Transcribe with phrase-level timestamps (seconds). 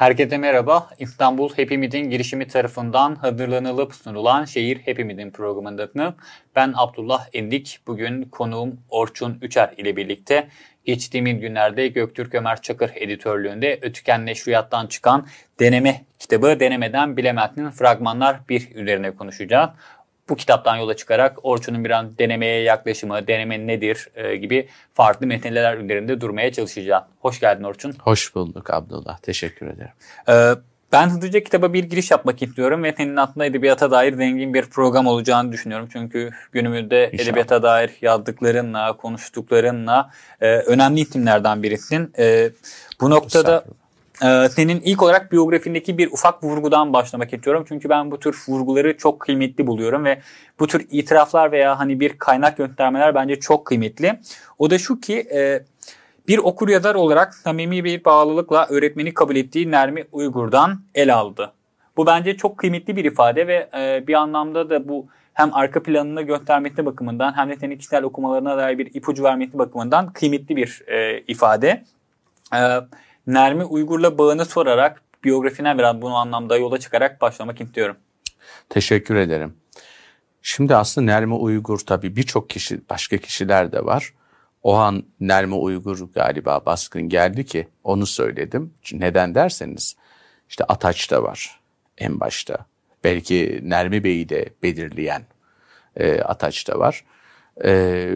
[0.00, 0.88] Herkese merhaba.
[0.98, 5.92] İstanbul Hepimizin girişimi tarafından hazırlanılıp sunulan Şehir Hepimizin programında
[6.56, 7.78] ben Abdullah Endik.
[7.86, 10.48] Bugün konuğum Orçun Üçer ile birlikte
[10.84, 15.26] geçtiğimiz günlerde Göktürk Ömer Çakır editörlüğünde Ötüken Neşriyat'tan çıkan
[15.58, 19.70] deneme kitabı Denemeden Bilemezsin fragmanlar bir üzerine konuşacağız
[20.30, 25.76] bu kitaptan yola çıkarak Orçun'un bir an denemeye yaklaşımı, deneme nedir e, gibi farklı metinler
[25.76, 27.04] üzerinde durmaya çalışacağım.
[27.20, 27.94] Hoş geldin Orçun.
[28.02, 29.18] Hoş bulduk Abdullah.
[29.18, 29.92] Teşekkür ederim.
[30.28, 30.54] Ee,
[30.92, 35.06] ben hızlıca kitaba bir giriş yapmak istiyorum ve senin aslında edebiyata dair zengin bir program
[35.06, 35.88] olacağını düşünüyorum.
[35.92, 37.28] Çünkü günümüzde İnşallah.
[37.28, 42.12] edebiyata dair yazdıklarınla, konuştuklarınla e, önemli isimlerden birisin.
[42.18, 42.50] E,
[43.00, 43.64] bu noktada
[44.22, 47.64] ee, senin ilk olarak biyografindeki bir ufak vurgudan başlamak istiyorum.
[47.68, 50.20] Çünkü ben bu tür vurguları çok kıymetli buluyorum ve
[50.58, 54.20] bu tür itiraflar veya hani bir kaynak göndermeler bence çok kıymetli.
[54.58, 55.62] O da şu ki e,
[56.28, 61.52] bir okur yazar olarak samimi bir bağlılıkla öğretmeni kabul ettiği Nermi Uygur'dan el aldı.
[61.96, 66.22] Bu bence çok kıymetli bir ifade ve e, bir anlamda da bu hem arka planını
[66.22, 71.20] göstermesi bakımından hem de senin kişisel okumalarına dair bir ipucu vermesi bakımından kıymetli bir e,
[71.20, 71.84] ifade.
[72.52, 72.84] Evet
[73.26, 77.96] Nermi Uygur'la bağını sorarak biyografine biraz bunu anlamda yola çıkarak başlamak istiyorum.
[78.68, 79.54] Teşekkür ederim.
[80.42, 84.14] Şimdi aslında Nermi Uygur tabii birçok kişi, başka kişiler de var.
[84.62, 88.74] O an Nermi Uygur galiba baskın geldi ki onu söyledim.
[88.92, 89.96] Neden derseniz
[90.48, 91.60] işte Ataç da var
[91.98, 92.66] en başta.
[93.04, 95.22] Belki Nermi Bey'i de belirleyen
[95.96, 97.04] e, Ataç da var.
[97.64, 98.10] E,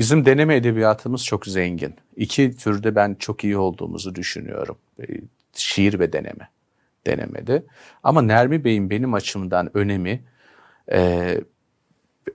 [0.00, 1.94] Bizim deneme edebiyatımız çok zengin.
[2.16, 4.78] İki türde ben çok iyi olduğumuzu düşünüyorum.
[5.00, 5.04] Ee,
[5.54, 6.48] şiir ve deneme.
[7.06, 7.62] Denemede.
[8.02, 10.24] Ama Nermi Bey'in benim açımdan önemi
[10.92, 11.40] e,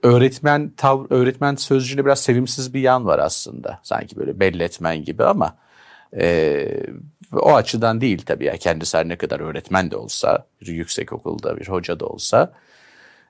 [0.02, 3.80] öğretmen tav öğretmen sözcüğüne biraz sevimsiz bir yan var aslında.
[3.82, 5.56] Sanki böyle belletmen gibi ama
[6.20, 6.66] e,
[7.32, 8.44] o açıdan değil tabii.
[8.44, 12.52] Yani kendisi her ne kadar öğretmen de olsa, bir yüksek okulda bir hoca da olsa.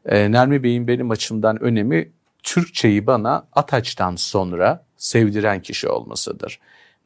[0.05, 2.16] E, Nermi Bey'in benim açımdan önemi
[2.47, 6.61] Türkçeyi bana Ataç'tan sonra sevdiren kişi olmasıdır.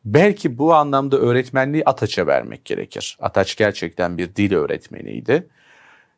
[0.04, 3.18] Belki bu anlamda öğretmenliği Ataç'a vermek gerekir.
[3.20, 5.48] Ataç gerçekten bir dil öğretmeniydi.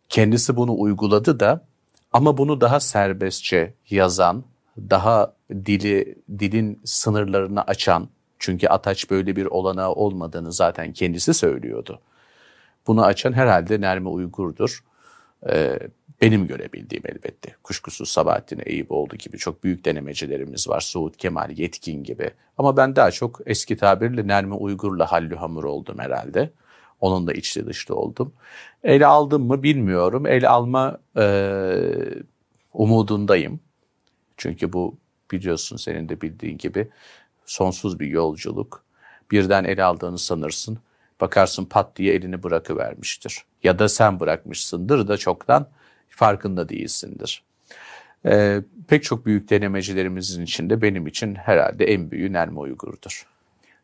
[0.09, 1.65] Kendisi bunu uyguladı da
[2.13, 4.45] ama bunu daha serbestçe yazan,
[4.79, 8.09] daha dili dilin sınırlarını açan
[8.39, 12.01] çünkü Ataç böyle bir olanağı olmadığını zaten kendisi söylüyordu.
[12.87, 14.85] Bunu açan herhalde Nermi Uygur'dur.
[15.51, 15.79] Ee,
[16.23, 17.55] benim görebildiğim elbette.
[17.63, 20.81] Kuşkusuz Sabahattin Eyüboğlu gibi çok büyük denemecilerimiz var.
[20.81, 22.31] Suud Kemal Yetkin gibi.
[22.59, 26.51] Ama ben daha çok eski tabirle Nermi Uygur'la Hallü Hamur oldum herhalde.
[27.01, 28.33] Onun da içli dışlı oldum.
[28.85, 30.27] El aldım mı bilmiyorum.
[30.27, 31.25] El alma e,
[32.73, 33.61] umudundayım.
[34.37, 34.97] Çünkü bu
[35.31, 36.89] biliyorsun senin de bildiğin gibi
[37.47, 38.85] sonsuz bir yolculuk.
[39.31, 40.79] Birden el aldığını sanırsın.
[41.21, 43.45] Bakarsın pat diye elini bırakıvermiştir.
[43.63, 45.69] Ya da sen bırakmışsındır da çoktan
[46.17, 47.43] farkında değilsindir.
[48.27, 53.27] Ee, pek çok büyük denemecilerimizin içinde benim için herhalde en büyüğü Nermi Uygur'dur.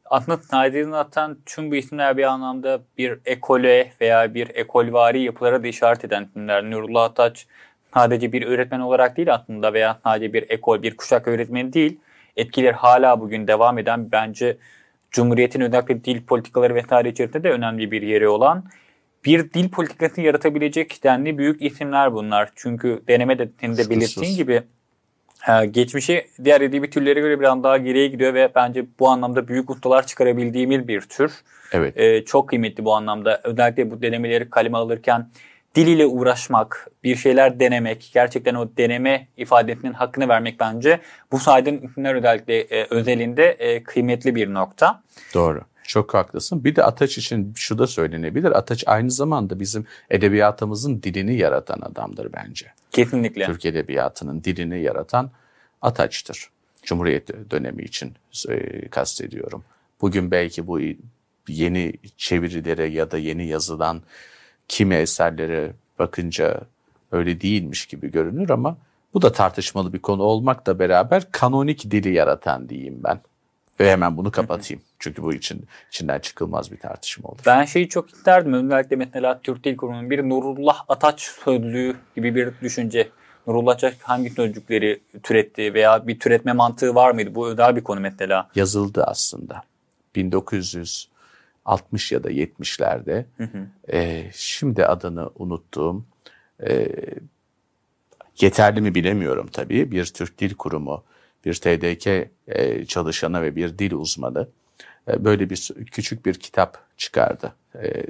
[0.04, 5.66] Aslında Nadir'in atan tüm bu isimler bir anlamda bir ekole veya bir ekolvari yapılara da
[5.66, 6.70] işaret eden isimler.
[6.70, 7.46] Nurullah Ataç
[7.94, 11.98] sadece bir öğretmen olarak değil aslında veya sadece bir ekol, bir kuşak öğretmeni değil.
[12.36, 14.56] Etkiler hala bugün devam eden bence
[15.10, 18.64] Cumhuriyet'in özellikle dil politikaları vesaire içerisinde de önemli bir yeri olan
[19.24, 22.50] bir dil politikası yaratabilecek denli büyük isimler bunlar.
[22.56, 24.62] Çünkü deneme de senin de belirttiğin gibi
[25.48, 29.70] e, geçmişi diğer edebi türlere göre biraz daha geriye gidiyor ve bence bu anlamda büyük
[29.70, 31.32] ustalar çıkarabildiğimiz bir tür.
[31.72, 31.96] Evet.
[31.96, 33.40] E, çok kıymetli bu anlamda.
[33.44, 35.28] Özellikle bu denemeleri kaleme alırken
[35.74, 41.00] dil ile uğraşmak, bir şeyler denemek, gerçekten o deneme ifadesinin hakkını vermek bence
[41.32, 45.02] bu saydığım isimler özellikle e, özelinde e, kıymetli bir nokta.
[45.34, 45.60] Doğru.
[45.88, 46.64] Çok haklısın.
[46.64, 48.58] Bir de Ataç için şu da söylenebilir.
[48.58, 52.66] Ataç aynı zamanda bizim edebiyatımızın dilini yaratan adamdır bence.
[52.90, 53.46] Kesinlikle.
[53.46, 55.30] Türk edebiyatının dilini yaratan
[55.82, 56.50] Ataç'tır.
[56.82, 58.12] Cumhuriyet dönemi için
[58.48, 59.64] e, kastediyorum.
[60.00, 60.80] Bugün belki bu
[61.48, 64.02] yeni çevirilere ya da yeni yazılan
[64.68, 66.60] kimi eserlere bakınca
[67.12, 68.78] öyle değilmiş gibi görünür ama
[69.14, 73.20] bu da tartışmalı bir konu olmakla beraber kanonik dili yaratan diyeyim ben.
[73.80, 74.82] Ve hemen bunu kapatayım.
[74.98, 77.38] Çünkü bu için içinden çıkılmaz bir tartışma olur.
[77.46, 78.52] Ben şeyi çok isterdim.
[78.52, 83.08] Özellikle mesela Türk Dil Kurumu'nun bir Nurullah Ataç sözlüğü gibi bir düşünce.
[83.46, 87.34] Nurullah Ataç hangi sözcükleri türetti veya bir türetme mantığı var mıydı?
[87.34, 88.48] Bu özel bir konu mesela.
[88.54, 89.62] Yazıldı aslında.
[90.14, 93.24] 1960 ya da 70'lerde.
[93.92, 96.04] E, şimdi adını unuttuğum
[96.68, 96.88] e,
[98.40, 99.90] Yeterli mi bilemiyorum tabii.
[99.90, 101.04] Bir Türk Dil Kurumu,
[101.44, 104.48] bir TDK e, çalışanı ve bir dil uzmanı
[105.08, 107.54] e, böyle bir küçük bir kitap çıkardı.
[107.74, 108.04] E,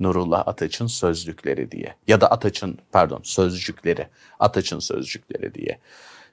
[0.00, 4.08] Nurullah Ataç'ın sözlükleri diye ya da Ataç'ın pardon sözcükleri,
[4.38, 5.78] Ataç'ın sözcükleri diye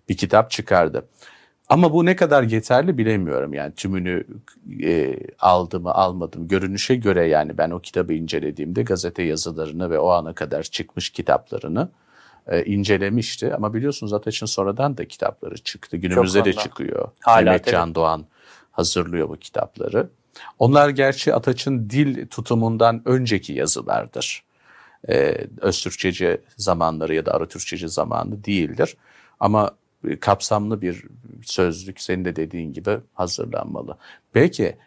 [0.10, 1.06] bir kitap çıkardı.
[1.69, 4.24] Ama bu ne kadar yeterli bilemiyorum yani tümünü
[4.84, 10.10] e, aldı mı almadım görünüşe göre yani ben o kitabı incelediğimde gazete yazılarını ve o
[10.10, 11.90] ana kadar çıkmış kitaplarını
[12.50, 13.56] e, incelemişti.
[13.56, 15.98] Ama biliyorsunuz Ataç'ın sonradan da kitapları çıktı.
[15.98, 17.10] Günümüzde de çıkıyor.
[17.19, 18.25] Hala Mehmet Can Doğan
[18.72, 20.10] hazırlıyor bu kitapları.
[20.60, 24.44] Onlar gerçi Ataç'ın dil tutumundan önceki yazılardır.
[25.10, 28.98] Ee, Öztürkçeci zamanları ya da Aratürkçeci zamanı değildir.
[29.40, 29.72] Ama
[30.19, 31.04] kapsamlı bir
[31.42, 33.98] sözlük senin de dediğin gibi hazırlanmalı.
[34.36, 34.78] Belki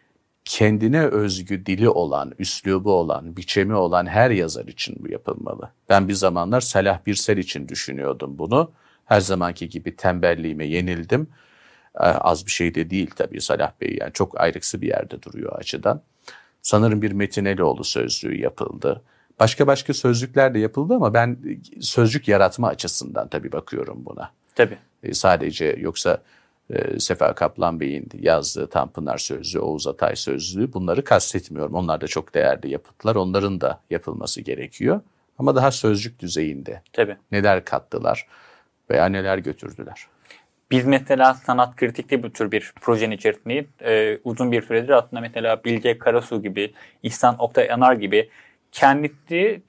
[0.44, 5.70] kendine özgü dili olan, üslubu olan, biçemi olan her yazar için bu yapılmalı.
[5.88, 8.72] Ben bir zamanlar Salah Birsel için düşünüyordum bunu.
[9.04, 11.28] Her zamanki gibi tembelliğime yenildim.
[11.94, 15.52] Ee, az bir şey de değil tabii Salah Bey yani çok ayrıksı bir yerde duruyor
[15.52, 16.02] açıdan.
[16.62, 19.02] Sanırım bir Metin Eloğlu sözlüğü yapıldı.
[19.40, 21.38] Başka başka sözlükler de yapıldı ama ben
[21.80, 24.30] sözcük yaratma açısından tabii bakıyorum buna.
[24.54, 24.78] Tabii.
[25.02, 26.22] E, sadece yoksa
[26.72, 31.74] e, Sefer Kaplan Bey'in yazdığı Tanpınar Sözlüğü, Oğuz Atay Sözlüğü bunları kastetmiyorum.
[31.74, 33.16] Onlar da çok değerli yapıtlar.
[33.16, 35.00] Onların da yapılması gerekiyor.
[35.38, 36.82] Ama daha sözcük düzeyinde.
[36.92, 37.16] Tabii.
[37.32, 38.26] Neler kattılar
[38.90, 40.06] veya neler götürdüler.
[40.70, 43.66] Biz mesela sanat kritikte bu tür bir projenin içerisindeyiz.
[43.80, 46.72] Ee, uzun bir süredir aslında mesela Bilge Karasu gibi,
[47.02, 48.30] İhsan Oktay Anar gibi
[48.72, 49.12] kendi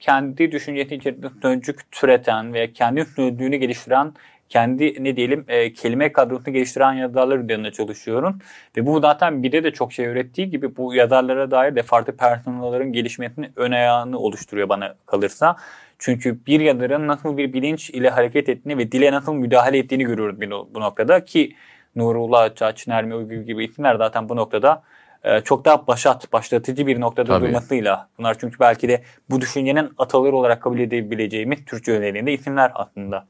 [0.00, 4.12] kendi düşüncesi içerisinde sözcük türeten ve kendi sözlüğünü geliştiren
[4.48, 8.38] kendi ne diyelim e, kelime kadrosunu geliştiren yazarlar üzerinde çalışıyorum.
[8.76, 12.92] Ve bu zaten bir de çok şey öğrettiği gibi bu yazarlara dair de farklı personellerin
[12.92, 15.56] gelişmesinin ön ayağını oluşturuyor bana kalırsa.
[15.98, 20.36] Çünkü bir yazarın nasıl bir bilinç ile hareket ettiğini ve dile nasıl müdahale ettiğini görüyoruz
[20.74, 21.54] bu noktada ki
[21.96, 24.82] Nurullah Çaç, Nermi Uygur gibi isimler zaten bu noktada
[25.24, 27.46] e, çok daha başat, başlatıcı bir noktada Tabii.
[27.46, 28.08] durmasıyla.
[28.18, 33.26] Bunlar çünkü belki de bu düşüncenin ataları olarak kabul edebileceğimiz Türkçe özelliğinde isimler aslında.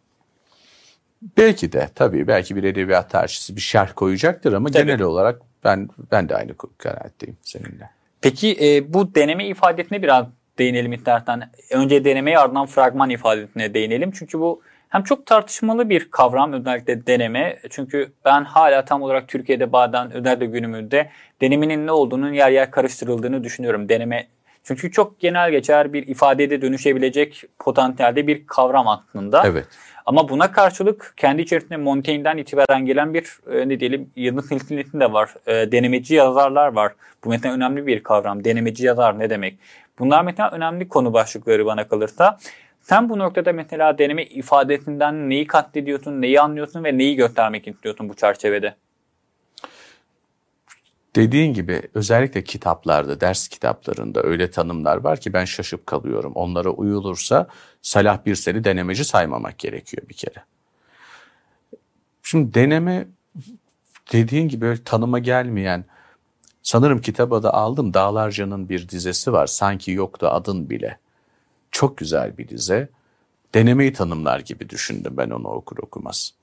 [1.37, 4.87] Belki de tabii belki bir edebiyat tarihçisi bir şerh koyacaktır ama tabii.
[4.87, 7.91] genel olarak ben ben de aynı kanaatteyim seninle.
[8.21, 10.27] Peki e, bu deneme ifadesine biraz
[10.59, 11.51] değinelim istersen.
[11.71, 14.11] Önce denemeye ardından fragman ifadesine değinelim.
[14.11, 17.59] Çünkü bu hem çok tartışmalı bir kavram özellikle deneme.
[17.71, 21.11] Çünkü ben hala tam olarak Türkiye'de bazen özellikle günümüzde
[21.41, 23.89] denemenin ne olduğunun yer yer karıştırıldığını düşünüyorum.
[23.89, 24.27] Deneme
[24.65, 29.43] çünkü çok genel geçer bir ifadede dönüşebilecek potansiyelde bir kavram aslında.
[29.47, 29.67] Evet.
[30.07, 35.13] Ama buna karşılık kendi içerisinde Montaigne'den itibaren gelen bir e, ne diyelim yazı silsilesi de
[35.13, 35.35] var.
[35.47, 36.93] E, denemeci yazarlar var.
[37.25, 38.45] Bu mesela önemli bir kavram.
[38.45, 39.59] Denemeci yazar ne demek?
[39.99, 42.39] Bunlar mesela önemli konu başlıkları bana kalırsa.
[42.81, 48.15] Sen bu noktada mesela deneme ifadesinden neyi katlediyorsun, neyi anlıyorsun ve neyi göstermek istiyorsun bu
[48.15, 48.75] çerçevede?
[51.17, 56.33] Dediğin gibi özellikle kitaplarda, ders kitaplarında öyle tanımlar var ki ben şaşıp kalıyorum.
[56.35, 57.49] Onlara uyulursa
[57.83, 60.45] Salah Birsel'i denemeci saymamak gerekiyor bir kere.
[62.23, 63.09] Şimdi deneme
[64.13, 65.85] dediğin gibi öyle tanıma gelmeyen
[66.63, 69.47] sanırım kitaba da aldım Dağlarca'nın bir dizesi var.
[69.47, 70.99] Sanki yoktu adın bile.
[71.71, 72.89] Çok güzel bir dize.
[73.55, 76.35] Denemeyi tanımlar gibi düşündüm ben onu okur okumaz.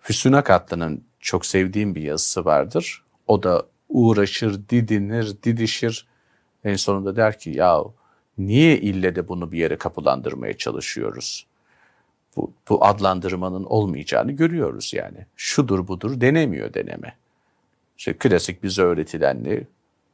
[0.00, 3.04] Füsun Akatlı'nın çok sevdiğim bir yazısı vardır.
[3.26, 6.06] O da uğraşır, didinir, didişir.
[6.64, 7.84] En sonunda der ki ya
[8.38, 11.46] niye ille de bunu bir yere kapılandırmaya çalışıyoruz?
[12.36, 15.26] Bu, bu adlandırmanın olmayacağını görüyoruz yani.
[15.36, 17.16] Şudur budur denemiyor deneme.
[17.98, 19.66] İşte klasik bize öğretilenli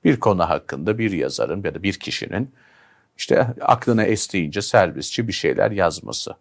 [0.05, 2.51] bir konu hakkında bir yazarın ya da bir kişinin
[3.17, 6.35] işte aklına estiğince serbestçe bir şeyler yazması.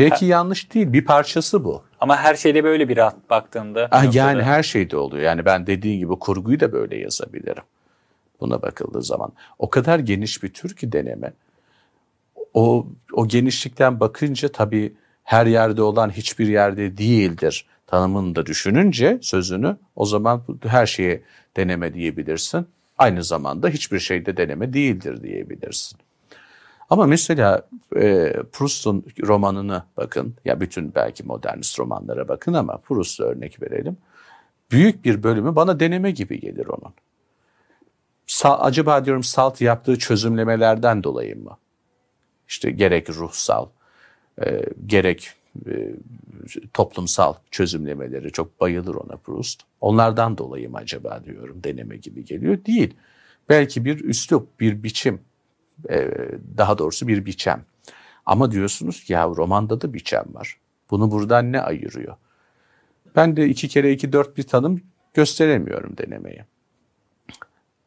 [0.00, 0.30] Belki ha.
[0.30, 1.82] yanlış değil bir parçası bu.
[2.00, 3.88] Ama her şeyde böyle bir rahat baktığında.
[3.90, 5.22] Ah, yani her şeyde oluyor.
[5.22, 7.62] Yani ben dediğin gibi kurguyu da böyle yazabilirim.
[8.40, 9.32] Buna bakıldığı zaman.
[9.58, 11.32] O kadar geniş bir tür ki deneme.
[12.54, 19.76] O, o genişlikten bakınca tabii her yerde olan hiçbir yerde değildir tanımını da düşününce sözünü
[19.96, 21.22] o zaman her şeye
[21.56, 22.66] deneme diyebilirsin.
[22.98, 25.98] Aynı zamanda hiçbir şeyde deneme değildir diyebilirsin.
[26.90, 33.62] Ama mesela e, Proust'un romanını bakın, ya bütün belki modernist romanlara bakın ama Proust'a örnek
[33.62, 33.96] verelim.
[34.70, 36.94] Büyük bir bölümü bana deneme gibi gelir onun.
[38.26, 41.58] Sa acaba diyorum salt yaptığı çözümlemelerden dolayı mı?
[42.48, 43.66] İşte gerek ruhsal,
[44.44, 45.30] e, gerek
[45.66, 45.92] e,
[46.74, 49.62] toplumsal çözümlemeleri çok bayılır ona Proust.
[49.80, 52.64] Onlardan dolayı mı acaba diyorum deneme gibi geliyor.
[52.64, 52.94] Değil.
[53.48, 55.20] Belki bir üslup, bir biçim,
[56.56, 57.64] daha doğrusu bir biçem.
[58.26, 60.56] Ama diyorsunuz ki ya romanda da biçem var.
[60.90, 62.16] Bunu buradan ne ayırıyor?
[63.16, 64.80] Ben de iki kere iki dört bir tanım
[65.14, 66.44] gösteremiyorum denemeyi.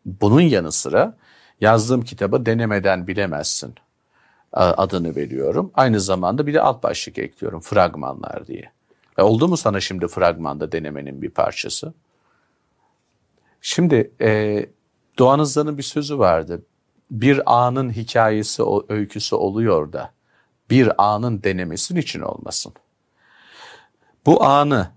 [0.06, 1.18] Bunun yanı sıra
[1.62, 3.76] yazdığım kitaba denemeden bilemezsin
[4.54, 5.72] adını veriyorum.
[5.74, 8.72] Aynı zamanda bir de alt başlık ekliyorum fragmanlar diye.
[9.18, 11.94] E oldu mu sana şimdi fragmanda denemenin bir parçası?
[13.62, 14.66] Şimdi e,
[15.20, 16.62] Doğan Hızlı'nın bir sözü vardı.
[17.12, 20.14] Bir anın hikayesi, öyküsü oluyor da
[20.70, 22.74] bir anın denemesin için olmasın.
[24.26, 24.92] Bu anı,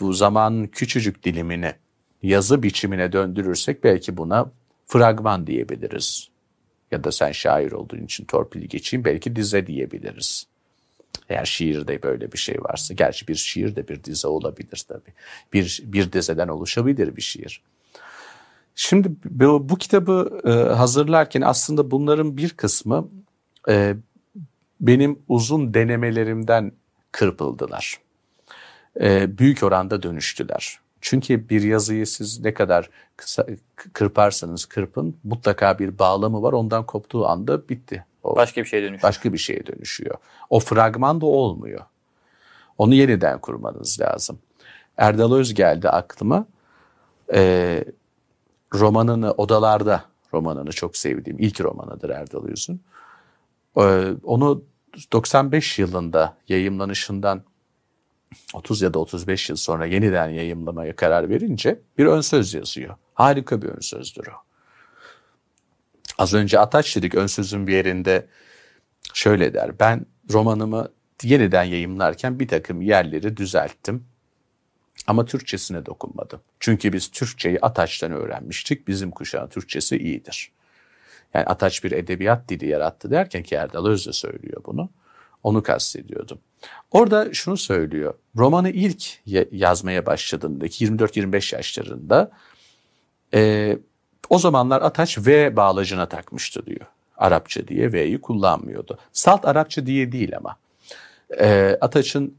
[0.00, 1.74] bu zamanın küçücük dilimini
[2.22, 4.50] yazı biçimine döndürürsek belki buna
[4.86, 6.28] fragman diyebiliriz.
[6.90, 10.46] Ya da sen şair olduğun için torpili geçeyim belki dize diyebiliriz.
[11.28, 12.94] Eğer şiirde böyle bir şey varsa.
[12.94, 15.12] Gerçi bir şiir de bir dize olabilir tabii.
[15.52, 17.62] Bir, bir dizeden oluşabilir bir şiir.
[18.78, 23.08] Şimdi bu, bu kitabı e, hazırlarken aslında bunların bir kısmı
[23.68, 23.96] e,
[24.80, 26.72] benim uzun denemelerimden
[27.12, 27.96] kırpıldılar.
[29.00, 30.78] E, büyük oranda dönüştüler.
[31.00, 33.46] Çünkü bir yazıyı siz ne kadar kısa
[33.92, 36.52] kırparsanız kırpın mutlaka bir bağlamı var.
[36.52, 38.04] Ondan koptuğu anda bitti.
[38.22, 39.02] O başka bir şeye dönüşüyor.
[39.02, 40.14] Başka bir şeye dönüşüyor.
[40.50, 41.80] O fragman da olmuyor.
[42.78, 44.38] Onu yeniden kurmanız lazım.
[44.96, 46.46] Erdal Öz geldi aklıma.
[47.34, 47.84] Ee,
[48.78, 52.82] romanını Odalarda romanını çok sevdiğim ilk romanıdır Erdal Öz'ün.
[53.76, 54.64] Ee, onu
[55.12, 57.42] 95 yılında yayımlanışından
[58.54, 62.96] 30 ya da 35 yıl sonra yeniden yayımlamaya karar verince bir ön söz yazıyor.
[63.14, 64.46] Harika bir ön sözdür o.
[66.18, 68.26] Az önce Ataç dedik ön sözün bir yerinde
[69.14, 69.78] şöyle der.
[69.78, 70.88] Ben romanımı
[71.22, 74.04] yeniden yayımlarken bir takım yerleri düzelttim.
[75.06, 76.40] Ama Türkçesine dokunmadım.
[76.60, 78.88] Çünkü biz Türkçeyi Ataç'tan öğrenmiştik.
[78.88, 80.52] Bizim kuşağın Türkçesi iyidir.
[81.34, 84.90] Yani Ataç bir edebiyat dili yarattı derken ki Erdal Öz de söylüyor bunu.
[85.42, 86.38] Onu kastediyordum.
[86.90, 88.14] Orada şunu söylüyor.
[88.36, 89.04] Romanı ilk
[89.52, 92.30] yazmaya başladığındaki 24-25 yaşlarında
[93.34, 93.78] e,
[94.30, 96.86] o zamanlar Ataç V bağlacına takmıştı diyor.
[97.16, 98.98] Arapça diye V'yi kullanmıyordu.
[99.12, 100.56] Salt Arapça diye değil ama.
[101.38, 102.34] E, Ataç'ın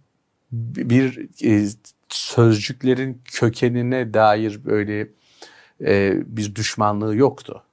[0.51, 1.69] bir e,
[2.09, 5.07] sözcüklerin kökenine dair böyle
[5.81, 7.63] e, bir düşmanlığı yoktu.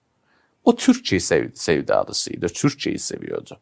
[0.65, 3.61] O Türkçeyi sev, sevdalısıydı, Türkçeyi seviyordu.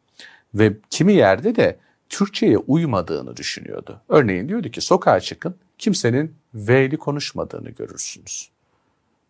[0.54, 4.00] Ve kimi yerde de Türkçe'ye uymadığını düşünüyordu.
[4.08, 8.50] Örneğin diyordu ki sokağa çıkın kimsenin V'li konuşmadığını görürsünüz.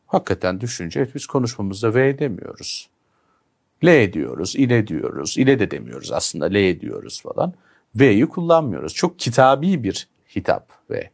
[0.06, 2.88] Hakikaten düşünce biz konuşmamızda V demiyoruz.
[3.84, 7.54] L diyoruz, ile diyoruz, ile de demiyoruz aslında L diyoruz falan.
[7.94, 8.94] V'yi kullanmıyoruz.
[8.94, 11.10] Çok kitabi bir hitap V.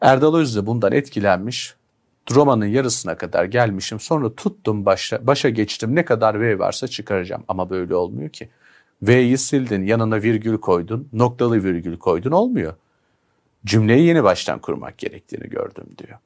[0.00, 1.74] Erdal Öz de bundan etkilenmiş.
[2.34, 4.00] Romanın yarısına kadar gelmişim.
[4.00, 5.96] Sonra tuttum başa, başa geçtim.
[5.96, 7.44] Ne kadar V varsa çıkaracağım.
[7.48, 8.48] Ama böyle olmuyor ki.
[9.02, 12.74] V'yi sildin, yanına virgül koydun, noktalı virgül koydun olmuyor.
[13.64, 16.18] Cümleyi yeni baştan kurmak gerektiğini gördüm diyor.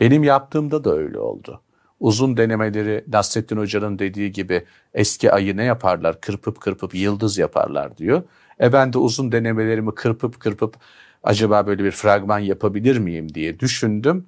[0.00, 1.60] Benim yaptığımda da öyle oldu.
[2.00, 6.20] Uzun denemeleri Nasrettin Hoca'nın dediği gibi eski ayı ne yaparlar?
[6.20, 8.22] Kırpıp kırpıp yıldız yaparlar diyor.
[8.60, 10.76] E ben de uzun denemelerimi kırpıp kırpıp
[11.26, 14.26] acaba böyle bir fragman yapabilir miyim diye düşündüm.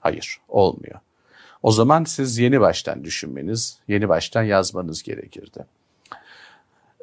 [0.00, 1.00] Hayır olmuyor.
[1.62, 5.66] O zaman siz yeni baştan düşünmeniz, yeni baştan yazmanız gerekirdi.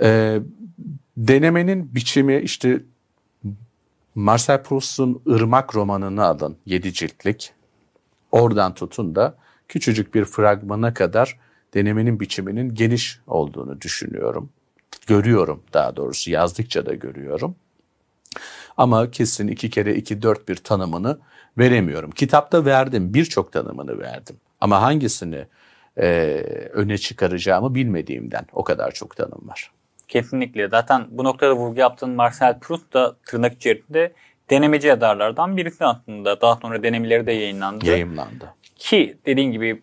[0.01, 0.39] Ee,
[1.17, 2.81] denemenin biçimi işte
[4.15, 7.53] Marcel Proust'un Irmak romanını alın, yedi ciltlik.
[8.31, 9.37] Oradan tutun da
[9.67, 11.39] küçücük bir fragmana kadar
[11.73, 14.49] denemenin biçiminin geniş olduğunu düşünüyorum.
[15.07, 17.55] Görüyorum daha doğrusu yazdıkça da görüyorum.
[18.77, 21.17] Ama kesin iki kere iki dört bir tanımını
[21.57, 22.11] veremiyorum.
[22.11, 24.35] Kitapta verdim birçok tanımını verdim.
[24.61, 25.45] Ama hangisini
[25.97, 26.07] e,
[26.73, 29.71] öne çıkaracağımı bilmediğimden o kadar çok tanım var.
[30.07, 30.67] Kesinlikle.
[30.67, 34.13] Zaten bu noktada vurgu yaptığın Marcel Proust da tırnak içerisinde
[34.49, 36.41] denemeci yazarlardan birisi aslında.
[36.41, 37.85] Daha sonra denemeleri de yayınlandı.
[37.85, 38.53] Yayınlandı.
[38.75, 39.81] Ki dediğin gibi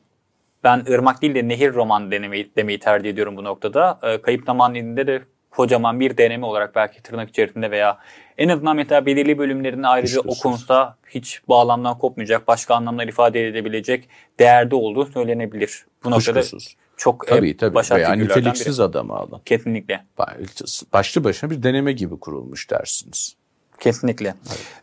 [0.65, 3.99] ben ırmak değil de nehir roman denemeyi, demeyi tercih ediyorum bu noktada.
[4.03, 5.23] E, Kayıp Zaman dilinde de
[5.57, 7.99] kocaman bir deneme olarak belki tırnak içerisinde veya
[8.39, 14.75] en azından mesela belirli bölümlerinde ayrıca okunsa hiç bağlamdan kopmayacak, başka anlamlar ifade edebilecek değerde
[14.75, 15.87] olduğu söylenebilir.
[16.05, 16.43] Bu noktada
[16.97, 17.75] çok tabii, tabii.
[17.75, 18.87] başarılı Veya niteliksiz biri.
[18.87, 19.41] adamı alın.
[19.45, 20.05] Kesinlikle.
[20.93, 23.37] Başlı başına bir deneme gibi kurulmuş dersiniz.
[23.81, 24.35] Kesinlikle.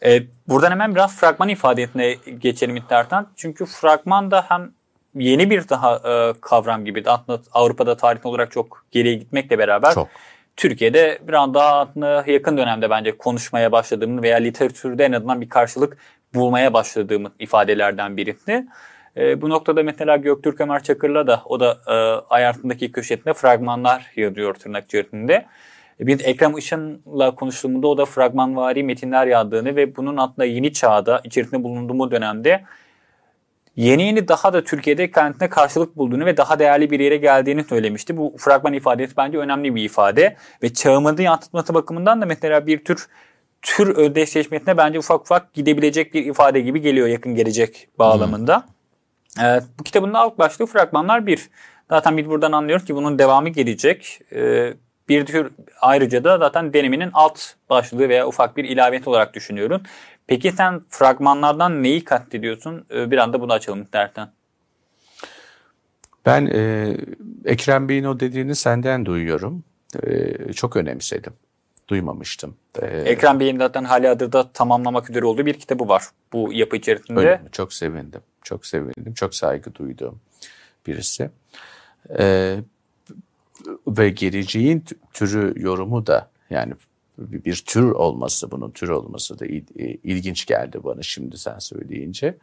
[0.02, 0.24] Evet.
[0.24, 3.28] Ee, buradan hemen biraz fragman ifade etmeye geçelim istersen.
[3.36, 4.72] Çünkü fragman da hem
[5.16, 7.04] yeni bir daha e, kavram gibi.
[7.06, 10.08] Aslında Avrupa'da tarih olarak çok geriye gitmekle beraber çok.
[10.60, 11.88] Türkiye'de biraz daha
[12.28, 15.98] yakın dönemde bence konuşmaya başladığımı veya literatürde en azından bir karşılık
[16.34, 18.68] bulmaya başladığımı ifadelerden birisi.
[19.18, 21.94] E, bu noktada mesela Göktürk Ömer Çakır'la da o da e,
[22.30, 25.46] ay altındaki köşesinde fragmanlar yazıyor tırnak içerisinde.
[26.00, 31.64] Bir Ekrem Işın'la konuştuğumda o da fragmanvari metinler yazdığını ve bunun aslında yeni çağda içerisinde
[31.64, 32.64] bulunduğum dönemde
[33.80, 38.18] yeni yeni daha da Türkiye'de kendine karşılık bulduğunu ve daha değerli bir yere geldiğini söylemişti.
[38.18, 43.08] Bu fragman ifadesi bence önemli bir ifade ve çağımızı yansıtması bakımından da mesela bir tür
[43.62, 48.64] tür özdeşleşmesine bence ufak ufak gidebilecek bir ifade gibi geliyor yakın gelecek bağlamında.
[49.38, 49.46] Hmm.
[49.46, 51.50] Ee, bu kitabın da alt başlığı fragmanlar bir.
[51.90, 54.20] Zaten biz buradan anlıyoruz ki bunun devamı gelecek.
[54.34, 54.74] Ee,
[55.10, 55.52] bir tür
[55.82, 57.40] ayrıca da zaten deneminin alt
[57.70, 59.82] başlığı veya ufak bir ilavet olarak düşünüyorum.
[60.28, 62.86] Peki sen fragmanlardan neyi kastediyorsun?
[62.92, 64.32] Ee, bir anda bunu açalım istersen.
[66.26, 66.96] Ben e,
[67.46, 69.64] Ekrem Bey'in o dediğini senden duyuyorum.
[70.04, 71.34] E, çok önemsedim.
[71.88, 72.56] Duymamıştım.
[72.82, 77.20] E, Ekrem Bey'in zaten hali hazırda tamamlamak üzere olduğu bir kitabı var bu yapı içerisinde.
[77.20, 77.50] Öyle mi?
[77.52, 78.22] Çok sevindim.
[78.44, 79.14] Çok sevindim.
[79.14, 80.22] Çok saygı duyduğum
[80.88, 81.30] birisi.
[82.20, 82.56] E,
[83.88, 86.74] ve geleceğin türü yorumu da yani
[87.18, 89.46] bir tür olması, bunun tür olması da
[90.04, 92.38] ilginç geldi bana şimdi sen söyleyince.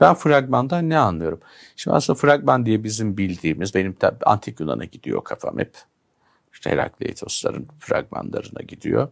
[0.00, 1.40] Ben fragmandan ne anlıyorum?
[1.76, 5.74] Şimdi aslında fragman diye bizim bildiğimiz, benim tabi antik Yunan'a gidiyor kafam hep.
[6.52, 9.08] İşte Herakleitosların fragmanlarına gidiyor.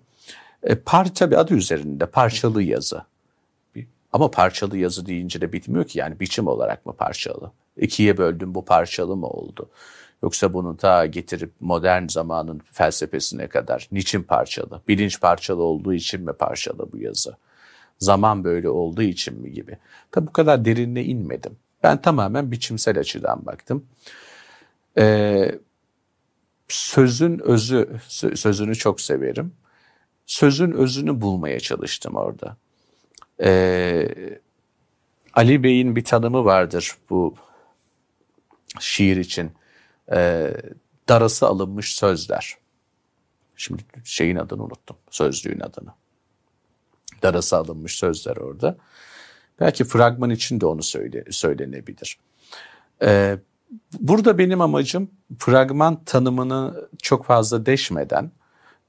[0.63, 3.03] E, par, tabi adı üzerinde parçalı yazı.
[4.13, 7.53] Ama parçalı yazı deyince de bitmiyor ki yani biçim olarak mı parçalı?
[7.77, 9.71] İkiye böldüm bu parçalı mı oldu?
[10.23, 14.83] Yoksa bunu ta getirip modern zamanın felsefesine kadar niçin parçalı?
[14.89, 17.37] Bilinç parçalı olduğu için mi parçalı bu yazı?
[17.99, 19.77] Zaman böyle olduğu için mi gibi?
[20.13, 21.57] Tabi bu kadar derinine inmedim.
[21.83, 23.87] Ben tamamen biçimsel açıdan baktım.
[24.99, 25.59] Ee,
[26.69, 27.89] sözün özü,
[28.35, 29.53] sözünü çok severim.
[30.27, 32.57] Sözün özünü bulmaya çalıştım orada.
[33.43, 34.09] Ee,
[35.35, 37.35] Ali Bey'in bir tanımı vardır bu
[38.81, 39.51] şiir için
[40.13, 40.53] e,
[41.09, 42.57] darası alınmış sözler.
[43.57, 45.91] Şimdi şeyin adını unuttum, sözlüğün adını.
[47.23, 48.77] Darası alınmış sözler orada.
[49.61, 52.19] Belki fragman için de onu söyle, söylenebilir.
[53.03, 53.39] Ee,
[54.01, 58.31] burada benim amacım fragman tanımını çok fazla deşmeden,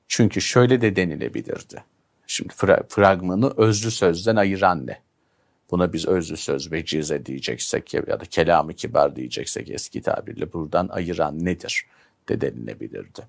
[0.07, 1.83] çünkü şöyle de denilebilirdi.
[2.27, 5.01] Şimdi fra, fragmanı özlü sözden ayıran ne?
[5.71, 11.45] Buna biz özlü söz vecize diyeceksek ya da kelamı kibar diyeceksek eski tabirle buradan ayıran
[11.45, 11.85] nedir
[12.29, 13.21] de denilebilirdi.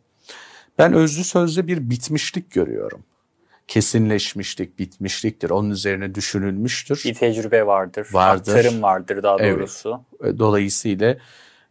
[0.79, 3.05] Ben özlü sözde bir bitmişlik görüyorum.
[3.69, 5.51] Kesinleşmişlik, bitmişliktir.
[5.51, 7.03] Onun üzerine düşünülmüştür.
[7.05, 8.09] Bir tecrübe vardır.
[8.13, 8.53] Vardır.
[8.53, 10.01] Aktarım vardır daha doğrusu.
[10.23, 10.39] Evet.
[10.39, 11.17] Dolayısıyla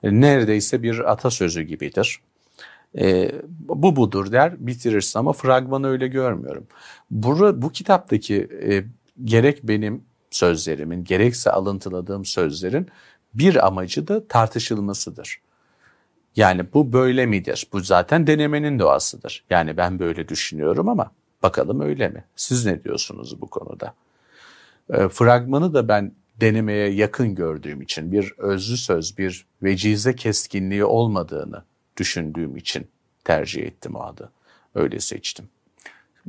[0.03, 2.19] e, neredeyse bir atasözü gibidir.
[2.97, 6.67] E, bu budur der bitirirsin ama fragmanı öyle görmüyorum.
[7.11, 8.83] Bu, bu kitaptaki e,
[9.25, 12.87] gerek benim sözlerimin gerekse alıntıladığım sözlerin
[13.33, 15.41] bir amacı da tartışılmasıdır.
[16.35, 17.67] Yani bu böyle midir?
[17.73, 19.43] Bu zaten denemenin doğasıdır.
[19.49, 21.11] Yani ben böyle düşünüyorum ama
[21.43, 22.23] bakalım öyle mi?
[22.35, 23.93] Siz ne diyorsunuz bu konuda?
[24.93, 26.11] E, fragmanı da ben
[26.41, 31.63] denemeye yakın gördüğüm için bir özlü söz, bir vecize keskinliği olmadığını
[31.97, 32.87] düşündüğüm için
[33.23, 34.31] tercih ettim o adı.
[34.75, 35.49] Öyle seçtim.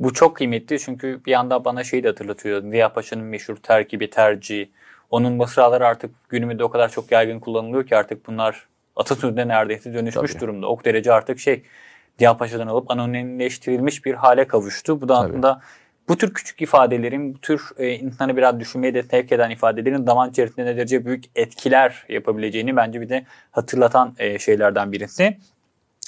[0.01, 2.61] Bu çok kıymetli çünkü bir anda bana şeyi de hatırlatıyor.
[2.71, 4.69] Ziya Paşa'nın meşhur terkibi, tercihi.
[5.09, 10.31] Onun mısraları artık günümüzde o kadar çok yaygın kullanılıyor ki artık bunlar Atatürk'e neredeyse dönüşmüş
[10.31, 10.41] Tabii.
[10.41, 10.67] durumda.
[10.67, 11.63] O derece artık şey
[12.17, 15.01] Ziya Paşa'dan alıp anonimleştirilmiş bir hale kavuştu.
[15.01, 15.61] Bu da aslında
[16.07, 20.29] bu tür küçük ifadelerin, bu tür e, insanı biraz düşünmeye de sevk eden ifadelerin zaman
[20.29, 25.37] içerisinde ne derece büyük etkiler yapabileceğini bence bir de hatırlatan e, şeylerden birisi.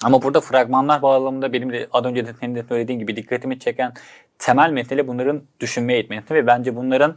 [0.04, 3.94] Ama burada fragmanlar bağlamında benim de az önce de senin de söylediğin gibi dikkatimi çeken
[4.40, 7.16] temel mesele bunların düşünmeye etmesi ve bence bunların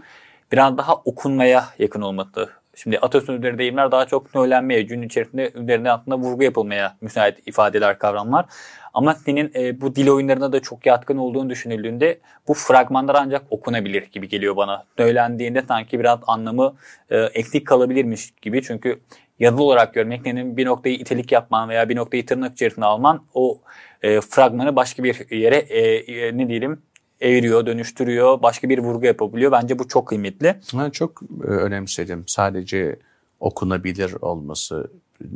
[0.52, 2.48] biraz daha okunmaya yakın olması.
[2.76, 8.46] Şimdi atasözleri deyimler daha çok söylenmeye, gün içerisinde üzerine aslında vurgu yapılmaya müsait ifadeler, kavramlar.
[8.94, 14.02] Ama senin e, bu dil oyunlarına da çok yatkın olduğunu düşünüldüğünde bu fragmanlar ancak okunabilir
[14.02, 14.84] gibi geliyor bana.
[14.96, 16.76] Söylendiğinde sanki biraz anlamı
[17.10, 18.62] e, eksik kalabilirmiş gibi.
[18.62, 19.00] Çünkü
[19.38, 23.60] yazılı olarak görmektenin bir noktayı itelik yapman veya bir noktayı tırnak içerisine alman o
[24.02, 26.82] e, fragmanı başka bir yere e, e, ne diyelim
[27.20, 29.52] eviriyor, dönüştürüyor, başka bir vurgu yapabiliyor.
[29.52, 30.56] Bence bu çok kıymetli.
[30.74, 32.24] Ben çok e, önemsedim.
[32.26, 32.96] Sadece
[33.40, 34.90] okunabilir olması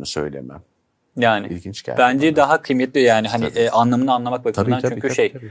[0.05, 0.63] söylemem.
[1.17, 2.37] Yani İlginç geldi bence bana.
[2.37, 5.51] daha kıymetli yani hani e, anlamını anlamak bakımından tabii, tabii, çünkü tabii, şey tabii.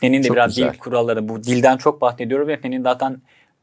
[0.00, 0.72] senin de çok biraz güzel.
[0.72, 3.18] dil kuralları bu dilden çok bahsediyorum ve senin zaten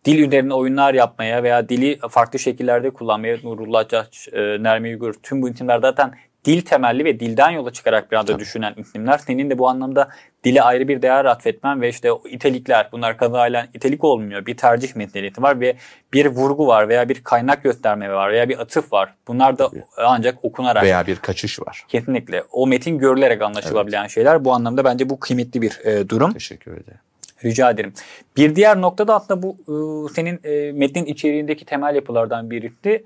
[0.06, 5.42] dil üzerine oyunlar yapmaya veya dili farklı şekillerde kullanmaya Nurullah Caç, e, Nermi Uygur tüm
[5.42, 6.14] bu isimler zaten
[6.46, 9.18] dil temelli ve dilden yola çıkarak biraz da düşünen isimler.
[9.18, 10.10] Senin de bu anlamda
[10.44, 14.46] dile ayrı bir değer atfetmen ve işte o itelikler bunlar kazayla itelik olmuyor.
[14.46, 15.76] Bir tercih medeniyeti var ve
[16.14, 19.14] bir vurgu var veya bir kaynak gösterme var veya bir atıf var.
[19.28, 20.84] Bunlar da ancak okunarak.
[20.84, 21.86] Veya bir kaçış var.
[21.88, 22.44] Kesinlikle.
[22.52, 24.12] O metin görülerek anlaşılabilen evet.
[24.12, 24.46] şeyler.
[24.46, 26.34] Bu anlamda bence bu kıymetli bir e, durum.
[26.34, 27.00] Teşekkür ederim.
[27.44, 27.94] Rica ederim.
[28.38, 33.04] Bir diğer noktada aslında bu e, senin e, metnin içeriğindeki temel yapılardan birisi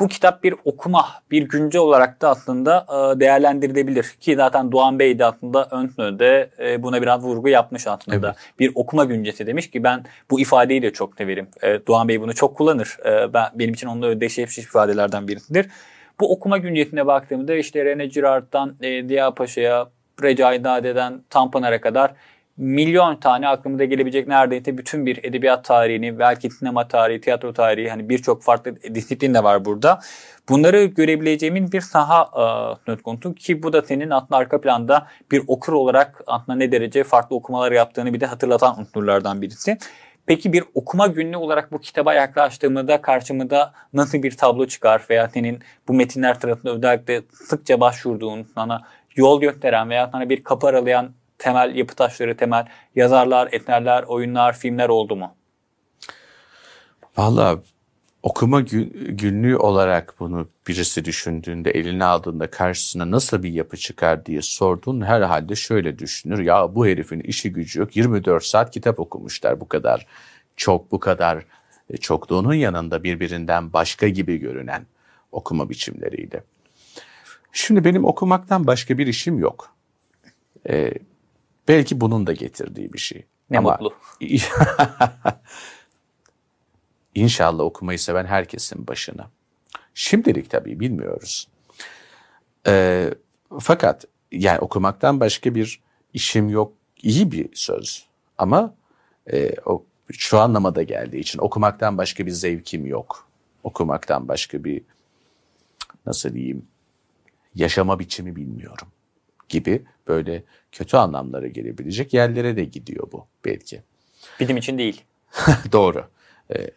[0.00, 4.04] bu kitap bir okuma, bir günce olarak da aslında e, değerlendirilebilir.
[4.20, 6.18] Ki zaten Doğan Bey de aslında ön
[6.58, 8.26] e, buna biraz vurgu yapmış aslında.
[8.26, 8.36] Evet.
[8.58, 11.48] Bir okuma güncesi demiş ki ben bu ifadeyi de çok severim.
[11.62, 12.96] E, Doğan Bey bunu çok kullanır.
[13.04, 15.66] Ben Benim için onunla ödeşleşmiş ifadelerden birisidir.
[16.20, 18.76] Bu okuma güncesine baktığımda işte Rene Girard'dan
[19.08, 19.88] Diya Paşa'ya,
[20.22, 22.12] Recai Nade'den Tanpınar'a kadar
[22.58, 28.08] milyon tane aklımda gelebilecek neredeyse bütün bir edebiyat tarihini, belki sinema tarihi, tiyatro tarihi hani
[28.08, 30.00] birçok farklı disiplin de var burada.
[30.48, 32.44] Bunları görebileceğimin bir saha e,
[32.86, 37.04] söz konusu ki bu da senin aslında arka planda bir okur olarak aslında ne derece
[37.04, 39.78] farklı okumalar yaptığını bir de hatırlatan unsurlardan birisi.
[40.26, 45.60] Peki bir okuma günlüğü olarak bu kitaba yaklaştığımda karşımda nasıl bir tablo çıkar veya senin
[45.88, 48.82] bu metinler tarafında özellikle sıkça başvurduğun sana
[49.16, 54.88] yol gösteren veya sana bir kapı aralayan temel yapı taşları, temel yazarlar, etnerler, oyunlar, filmler
[54.88, 55.34] oldu mu?
[57.16, 57.60] Valla
[58.22, 65.00] okuma günlüğü olarak bunu birisi düşündüğünde, eline aldığında karşısına nasıl bir yapı çıkar diye sorduğun
[65.00, 66.38] herhalde şöyle düşünür.
[66.38, 67.96] Ya bu herifin işi gücü yok.
[67.96, 70.06] 24 saat kitap okumuşlar bu kadar
[70.56, 71.44] çok, bu kadar
[71.90, 74.86] e, çokluğunun yanında birbirinden başka gibi görünen
[75.32, 76.42] okuma biçimleriyle.
[77.52, 79.74] Şimdi benim okumaktan başka bir işim yok.
[80.70, 80.92] Ee,
[81.68, 83.24] Belki bunun da getirdiği bir şey.
[83.50, 83.94] Ne Ama mutlu.
[87.14, 89.30] İnşallah okumayı seven herkesin başına.
[89.94, 91.48] Şimdilik tabii bilmiyoruz.
[92.66, 93.10] Ee,
[93.60, 95.80] fakat yani okumaktan başka bir
[96.14, 98.06] işim yok iyi bir söz.
[98.38, 98.74] Ama
[99.32, 103.28] e, o, şu anlamada geldiği için okumaktan başka bir zevkim yok.
[103.62, 104.82] Okumaktan başka bir
[106.06, 106.66] nasıl diyeyim
[107.54, 108.88] yaşama biçimi bilmiyorum
[109.48, 113.82] gibi böyle kötü anlamlara gelebilecek yerlere de gidiyor bu belki.
[114.40, 115.02] Bilim için değil.
[115.72, 116.04] Doğru.
[116.50, 116.70] Ee,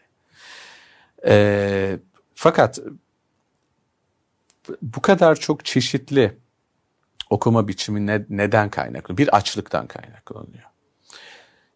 [1.25, 1.99] e,
[2.35, 2.79] fakat
[4.81, 6.37] bu kadar çok çeşitli
[7.29, 9.17] okuma biçimi ne, neden kaynaklı?
[9.17, 10.71] Bir açlıktan kaynaklanıyor.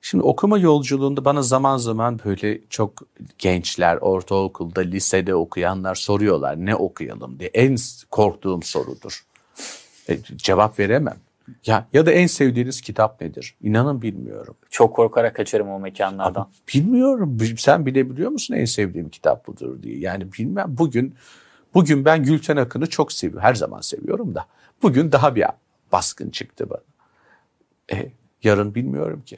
[0.02, 3.02] Şimdi okuma yolculuğunda bana zaman zaman böyle çok
[3.38, 7.50] gençler, ortaokulda, lisede okuyanlar soruyorlar ne okuyalım diye.
[7.54, 7.78] En
[8.12, 9.26] korktuğum sorudur.
[10.10, 11.18] E, cevap veremem.
[11.66, 13.56] Ya ya da en sevdiğiniz kitap nedir?
[13.62, 14.56] İnanın bilmiyorum.
[14.70, 16.42] Çok korkarak kaçarım o mekanlardan.
[16.42, 17.38] Abi, bilmiyorum.
[17.58, 20.00] Sen bilebiliyor musun en sevdiğim kitap budur diye.
[20.00, 21.16] Yani bilmem bugün
[21.74, 23.44] bugün ben Gülten Akın'ı çok seviyorum.
[23.44, 24.46] Her zaman seviyorum da.
[24.82, 25.46] Bugün daha bir
[25.92, 26.82] baskın çıktı bana.
[28.00, 28.12] E,
[28.44, 29.38] yarın bilmiyorum ki.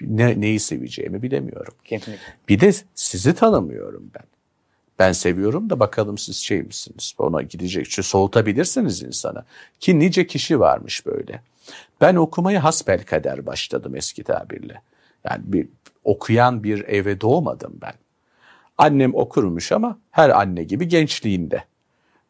[0.00, 1.74] Ne, neyi seveceğimi bilemiyorum.
[1.84, 2.24] Kesinlikle.
[2.48, 4.24] Bir de sizi tanımıyorum ben.
[4.98, 7.14] Ben seviyorum da bakalım siz şey misiniz?
[7.18, 7.90] Ona gidecek.
[7.90, 9.44] Şu soğutabilirsiniz insana.
[9.80, 11.42] Ki nice kişi varmış böyle.
[12.00, 14.82] Ben okumaya hasbel kader başladım eski tabirle.
[15.24, 15.68] Yani bir
[16.04, 17.92] okuyan bir eve doğmadım ben.
[18.78, 21.64] Annem okurmuş ama her anne gibi gençliğinde.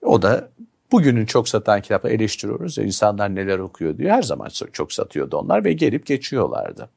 [0.02, 0.48] O da
[0.92, 4.10] bugünün çok satan kitapları eleştiriyoruz ya insanlar neler okuyor diyor.
[4.10, 6.88] Her zaman çok satıyordu onlar ve gelip geçiyorlardı.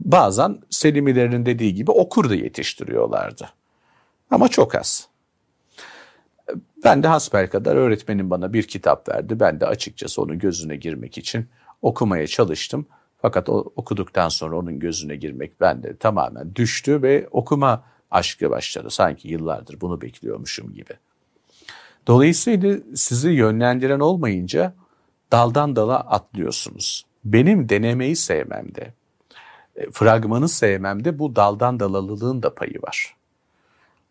[0.00, 3.48] Bazen Selimilerin dediği gibi okur da yetiştiriyorlardı.
[4.30, 5.08] Ama çok az.
[6.84, 9.40] Ben de hasbel kadar öğretmenim bana bir kitap verdi.
[9.40, 11.48] Ben de açıkçası onun gözüne girmek için
[11.82, 12.86] okumaya çalıştım.
[13.22, 18.90] Fakat o, okuduktan sonra onun gözüne girmek bende tamamen düştü ve okuma aşkı başladı.
[18.90, 20.92] Sanki yıllardır bunu bekliyormuşum gibi.
[22.06, 24.74] Dolayısıyla sizi yönlendiren olmayınca
[25.32, 27.06] daldan dala atlıyorsunuz.
[27.24, 28.94] Benim denemeyi sevmemde,
[29.76, 33.16] e, fragmanı sevmemde bu daldan dalalılığın da payı var.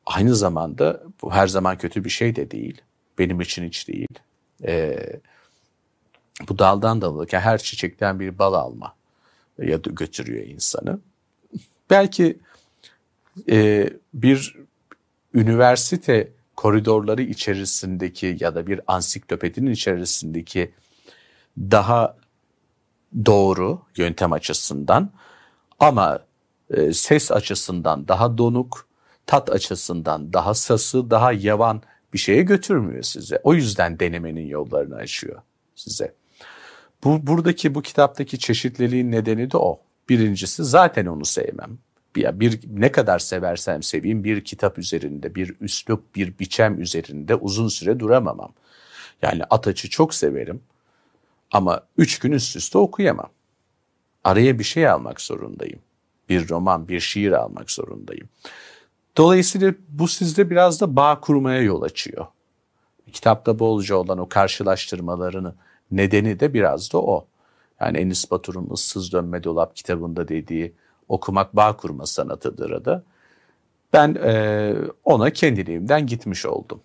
[0.10, 2.82] Aynı zamanda bu her zaman kötü bir şey de değil.
[3.20, 4.08] Benim için hiç değil.
[4.64, 5.20] Ee,
[6.50, 8.96] bu daldan dala yani her çiçekten bir bal alma
[9.58, 11.00] ya da götürüyor insanı.
[11.90, 12.40] Belki
[13.50, 14.56] e, bir
[15.34, 20.72] üniversite koridorları içerisindeki ya da bir ansiklopedinin içerisindeki
[21.58, 22.18] daha
[23.26, 25.12] doğru yöntem açısından
[25.80, 26.20] ama
[26.70, 28.89] e, ses açısından daha donuk,
[29.30, 31.82] tat açısından daha sası, daha yavan
[32.14, 33.42] bir şeye götürmüyor size.
[33.44, 35.42] O yüzden denemenin yollarını açıyor
[35.76, 36.14] size.
[37.04, 39.80] Bu buradaki bu kitaptaki çeşitliliğin nedeni de o.
[40.10, 41.78] Birincisi zaten onu sevmem.
[42.16, 47.68] Bir, bir ne kadar seversem seveyim bir kitap üzerinde, bir üslup, bir biçem üzerinde uzun
[47.68, 48.54] süre duramamam.
[49.22, 50.62] Yani Ataç'ı çok severim
[51.52, 53.30] ama üç gün üst üste okuyamam.
[54.24, 55.80] Araya bir şey almak zorundayım.
[56.30, 58.30] Bir roman, bir şiir almak zorundayım.
[59.20, 62.26] Dolayısıyla bu sizde biraz da bağ kurmaya yol açıyor.
[63.12, 65.56] Kitapta bolca olan o karşılaştırmalarını
[65.92, 67.28] nedeni de biraz da o.
[67.82, 70.74] Yani Enis Batur'un ıssız dönme dolap kitabında dediği
[71.08, 73.04] okumak bağ kurma sanatıdır da.
[73.94, 76.82] Ben e, ona kendiliğimden gitmiş oldum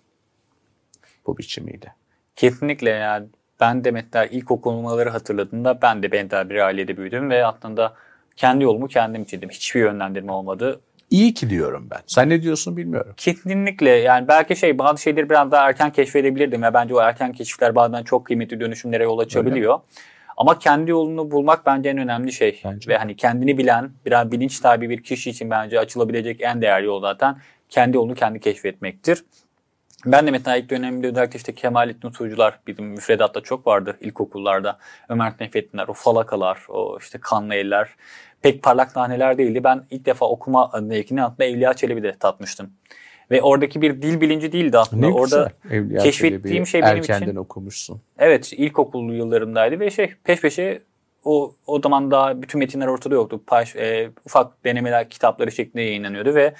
[1.27, 1.95] bu biçimiyle.
[2.35, 3.27] Kesinlikle yani
[3.59, 7.93] ben de mesela ilk okumaları hatırladığımda ben de benzer bir ailede büyüdüm ve aslında
[8.35, 9.49] kendi yolumu kendim çizdim.
[9.49, 10.81] Hiçbir yönlendirme olmadı.
[11.09, 11.99] İyi ki diyorum ben.
[12.07, 13.13] Sen ne diyorsun bilmiyorum.
[13.17, 17.75] Kesinlikle yani belki şey bazı şeyleri biraz daha erken keşfedebilirdim ve bence o erken keşifler
[17.75, 19.73] bazen çok kıymetli dönüşümlere yol açabiliyor.
[19.73, 19.83] Öyle.
[20.37, 22.61] Ama kendi yolunu bulmak bence en önemli şey.
[22.65, 22.91] Bence.
[22.91, 27.01] Ve hani kendini bilen, biraz bilinç sahibi bir kişi için bence açılabilecek en değerli yol
[27.01, 27.37] zaten
[27.69, 29.23] kendi yolunu kendi keşfetmektir.
[30.05, 34.77] Ben de mesela ilk dönemde özellikle işte Kemalettin Tuğcular bizim müfredatta çok vardı ilkokullarda.
[35.09, 37.89] Ömer Nefettinler, o falakalar, o işte kanlı eller
[38.45, 39.63] pek parlak taneler değildi.
[39.63, 42.71] Ben ilk defa okuma zevkini aslında Evliya Çelebi'de tatmıştım.
[43.31, 45.07] Ve oradaki bir dil bilinci değildi aslında.
[45.07, 47.35] Ne Orada Evliya keşfettiğim şey benim erkenden için.
[47.35, 48.01] okumuşsun.
[48.17, 50.81] Evet ilkokul yıllarımdaydı ve şey peş peşe
[51.23, 53.41] o, o zaman daha bütün metinler ortada yoktu.
[53.47, 56.53] Paş, e, ufak denemeler kitapları şeklinde yayınlanıyordu ve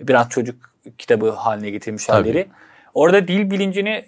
[0.00, 0.56] biraz çocuk
[0.98, 2.16] kitabı haline getirmiş Tabii.
[2.16, 2.46] halleri.
[2.94, 4.04] Orada dil bilincini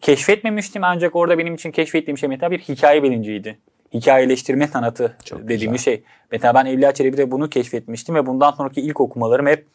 [0.00, 3.58] keşfetmemiştim ancak orada benim için keşfettiğim şey mesela bir hikaye bilinciydi.
[3.94, 5.94] Hikayeleştirme sanatı Çok dediğimiz güzel.
[5.94, 6.04] şey.
[6.32, 9.66] Mesela ben Evliya Çelebi'de bunu keşfetmiştim ve bundan sonraki ilk okumalarım hep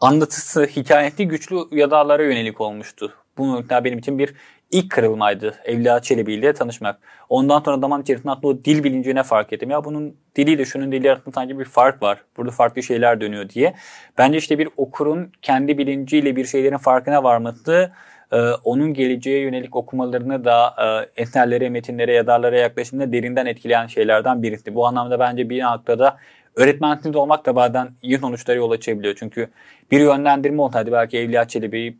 [0.00, 3.14] anlatısı, hikayeti güçlü yazarlara yönelik olmuştu.
[3.38, 4.34] Bu benim için bir
[4.70, 7.00] ilk kırılmaydı Evliya Çelebi ile tanışmak.
[7.28, 9.70] Ondan sonra zaman içerisinde aslında o dil bilincine fark ettim.
[9.70, 12.24] Ya bunun diliyle şunun dili arasında sanki bir fark var.
[12.36, 13.74] Burada farklı şeyler dönüyor diye.
[14.18, 17.92] Bence işte bir okurun kendi bilinciyle bir şeylerin farkına varması
[18.32, 20.74] e, onun geleceğe yönelik okumalarını da
[21.16, 24.74] e, eserlere, metinlere, yazarlara yaklaşımda derinden etkileyen şeylerden birisi.
[24.74, 26.16] Bu anlamda bence bir noktada
[26.56, 29.14] öğretmensiz olmak da bazen iyi sonuçlara yol açabiliyor.
[29.18, 29.48] Çünkü
[29.90, 31.98] bir yönlendirme olsaydı belki Evliya Çelebi'yi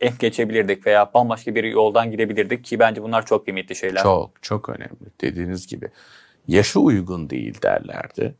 [0.00, 4.02] en geçebilirdik veya bambaşka bir yoldan gidebilirdik ki bence bunlar çok kıymetli şeyler.
[4.02, 5.88] Çok çok önemli dediğiniz gibi.
[6.48, 8.34] Yaşı uygun değil derlerdi.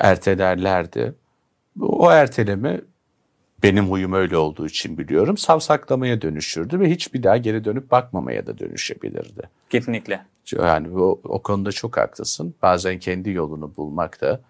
[0.00, 1.14] Ertelerlerdi.
[1.80, 2.80] O erteleme
[3.62, 8.46] benim huyum öyle olduğu için biliyorum savsaklamaya dönüşürdü ve hiç bir daha geri dönüp bakmamaya
[8.46, 9.42] da dönüşebilirdi.
[9.70, 10.26] Kesinlikle.
[10.52, 12.54] Yani o, o konuda çok haklısın.
[12.62, 14.40] Bazen kendi yolunu bulmak da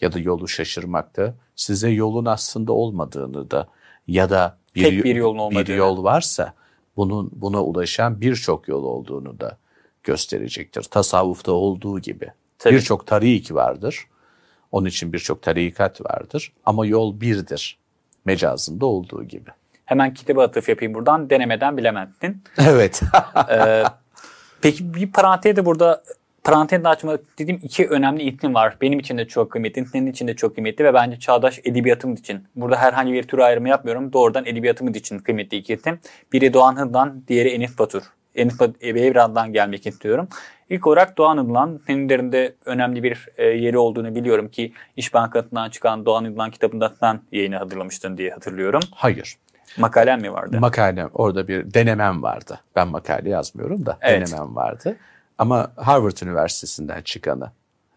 [0.00, 3.68] ya da yolu şaşırmak da size yolun aslında olmadığını da
[4.06, 5.66] ya da bir, Tek bir, yolun olmadığını.
[5.66, 6.54] bir yol varsa
[6.96, 9.58] bunun buna ulaşan birçok yol olduğunu da
[10.02, 10.82] gösterecektir.
[10.82, 12.30] Tasavvufta olduğu gibi.
[12.66, 14.06] Birçok tarik vardır.
[14.72, 17.78] Onun için birçok tarikat vardır ama yol birdir.
[18.24, 19.50] Mecazında olduğu gibi.
[19.84, 21.30] Hemen kitaba atıf yapayım buradan.
[21.30, 22.42] Denemeden bilemezsin.
[22.68, 23.02] Evet.
[23.50, 23.84] ee,
[24.62, 26.02] peki bir parantez de burada
[26.44, 28.76] parantez açma dediğim iki önemli isim var.
[28.80, 32.44] Benim için de çok kıymetli, senin için de çok kıymetli ve bence çağdaş edebiyatımız için.
[32.56, 34.12] Burada herhangi bir tür ayrımı yapmıyorum.
[34.12, 35.98] Doğrudan edebiyatımız için kıymetli iki isim.
[36.32, 38.02] Biri Doğan Hızlan, diğeri Enis Batur.
[38.34, 40.28] Enis Beyevran'dan gelmek istiyorum.
[40.72, 45.70] İlk olarak Doğan Hızlan, senin üzerinde önemli bir e, yeri olduğunu biliyorum ki İş Bankası'ndan
[45.70, 48.80] çıkan Doğan Hızlan kitabında sen yayını hazırlamıştın diye hatırlıyorum.
[48.94, 49.36] Hayır.
[49.78, 50.60] Makalem mi vardı?
[50.60, 52.60] Makalem, orada bir denemem vardı.
[52.76, 54.28] Ben makale yazmıyorum da evet.
[54.30, 54.96] denemem vardı.
[55.38, 57.50] Ama Harvard Üniversitesi'nden çıkanı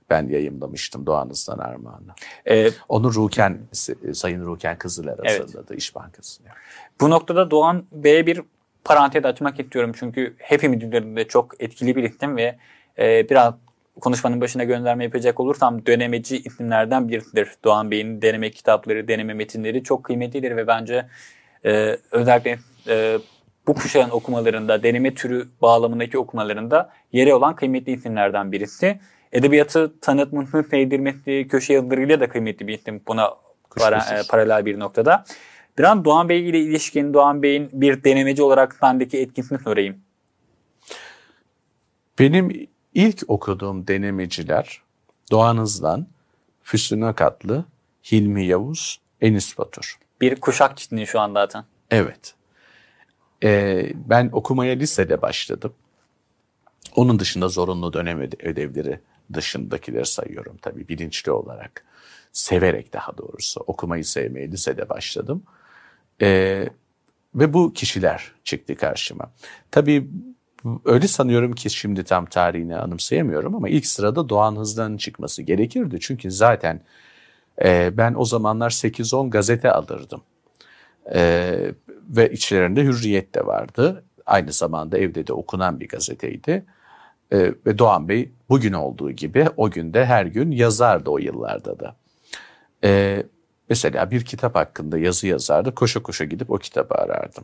[0.10, 2.14] ben yayımlamıştım Doğan Hızlan Armağan'ı.
[2.50, 3.60] Ee, Onu Ruken,
[4.14, 5.80] Sayın Ruken Kızıler hazırladı evet.
[5.80, 6.44] İş Bankası.
[7.02, 8.42] Bu noktada Doğan Bey'e bir
[8.86, 9.92] parantez açmak istiyorum.
[10.00, 12.56] Çünkü hepimiz üzerinde çok etkili bir isim ve
[13.00, 13.54] e, biraz
[14.02, 17.50] konuşmanın başına gönderme yapacak olursam dönemeci isimlerden birisidir.
[17.64, 21.06] Doğan Bey'in deneme kitapları, deneme metinleri çok kıymetlidir ve bence
[21.66, 23.18] e, özellikle e,
[23.68, 29.00] bu kuşağın okumalarında, deneme türü bağlamındaki okumalarında yeri olan kıymetli isimlerden birisi.
[29.32, 33.34] Edebiyatı tanıtmasını sevdirmesi, köşe yazılarıyla da kıymetli bir isim buna
[33.80, 35.24] para, e, paralel bir noktada.
[35.78, 39.98] Biraz Doğan Bey ile ilişkin Doğan Bey'in bir denemeci olarak sendeki etkisini sorayım.
[42.20, 44.82] Benim ilk okuduğum denemeciler
[45.32, 46.08] Doğan Hızlan,
[46.64, 47.66] Füsun Akatlı,
[48.12, 49.98] Hilmi Yavuz, Enis Batur.
[50.22, 51.64] Bir kuşak çiftliği şu an zaten.
[51.92, 52.36] Evet.
[53.44, 55.74] Ee, ben okumaya lisede başladım.
[56.96, 59.00] Onun dışında zorunlu dönem ödevleri
[59.34, 61.86] dışındakileri sayıyorum tabii bilinçli olarak.
[62.32, 65.44] Severek daha doğrusu okumayı sevmeye lisede başladım.
[66.22, 66.70] Ee,
[67.36, 69.32] ve bu kişiler çıktı karşıma.
[69.72, 70.08] Tabii
[70.86, 75.98] öyle sanıyorum ki şimdi tam tarihini anımsayamıyorum ama ilk sırada Doğan Hızlan'ın çıkması gerekirdi.
[76.00, 76.82] Çünkü zaten
[77.64, 80.22] e, ben o zamanlar 8-10 gazete alırdım.
[81.14, 81.54] E,
[82.10, 84.04] ve içlerinde Hürriyet de vardı.
[84.26, 86.66] aynı zamanda evde de okunan bir gazeteydi.
[87.34, 91.96] E, ve Doğan Bey bugün olduğu gibi o günde her gün yazardı o yıllarda da.
[92.84, 93.24] E,
[93.70, 95.76] mesela bir kitap hakkında yazı yazardı.
[95.76, 97.44] Koşa koşa gidip o kitabı arardım.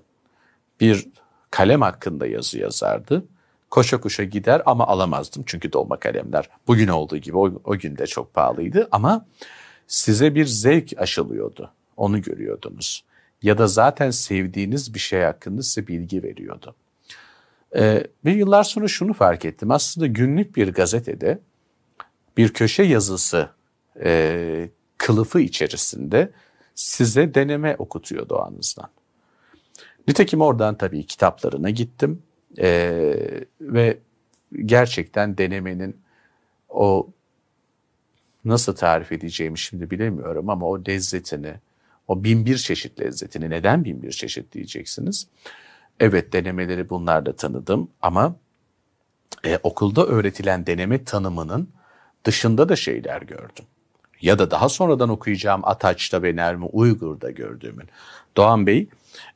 [0.80, 1.08] Bir
[1.52, 3.26] kalem hakkında yazı yazardı.
[3.70, 8.34] Koşa koşa gider ama alamazdım çünkü dolma kalemler bugün olduğu gibi o, o günde çok
[8.34, 9.26] pahalıydı ama
[9.88, 11.72] size bir zevk aşılıyordu.
[11.98, 13.04] Onu görüyordunuz.
[13.42, 16.76] Ya da zaten sevdiğiniz bir şey hakkında size bilgi veriyordu.
[17.76, 19.72] Ee, ve yıllar sonra şunu fark ettim.
[19.72, 21.40] Aslında günlük bir gazetede
[22.38, 23.50] bir köşe yazısı
[24.04, 24.70] e,
[25.02, 26.32] kılıfı içerisinde
[26.76, 28.90] size deneme okutuyor doğanızdan.
[30.08, 32.24] Nitekim oradan tabii kitaplarına gittim
[32.58, 32.70] e,
[33.62, 33.98] ve
[34.66, 35.98] gerçekten denemenin
[36.70, 37.10] o
[38.46, 41.54] nasıl tarif edeceğimi şimdi bilemiyorum ama o lezzetini,
[42.08, 45.28] o bin bir çeşit lezzetini neden bin bir çeşit diyeceksiniz.
[46.00, 48.36] Evet denemeleri bunlarla tanıdım ama
[49.46, 51.70] e, okulda öğretilen deneme tanımının
[52.24, 53.66] dışında da şeyler gördüm.
[54.22, 57.88] Ya da daha sonradan okuyacağım Ataç'ta ve Nermi Uygur'da gördüğümün.
[58.38, 58.88] Doğan Bey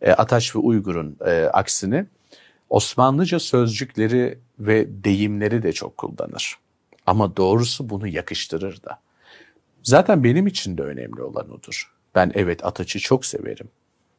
[0.01, 2.05] e, Ataç ve Uygur'un e, aksine
[2.69, 6.57] Osmanlıca sözcükleri ve deyimleri de çok kullanır.
[7.05, 8.99] Ama doğrusu bunu yakıştırır da.
[9.83, 11.91] Zaten benim için de önemli olan odur.
[12.15, 13.69] Ben evet Ataç'ı çok severim.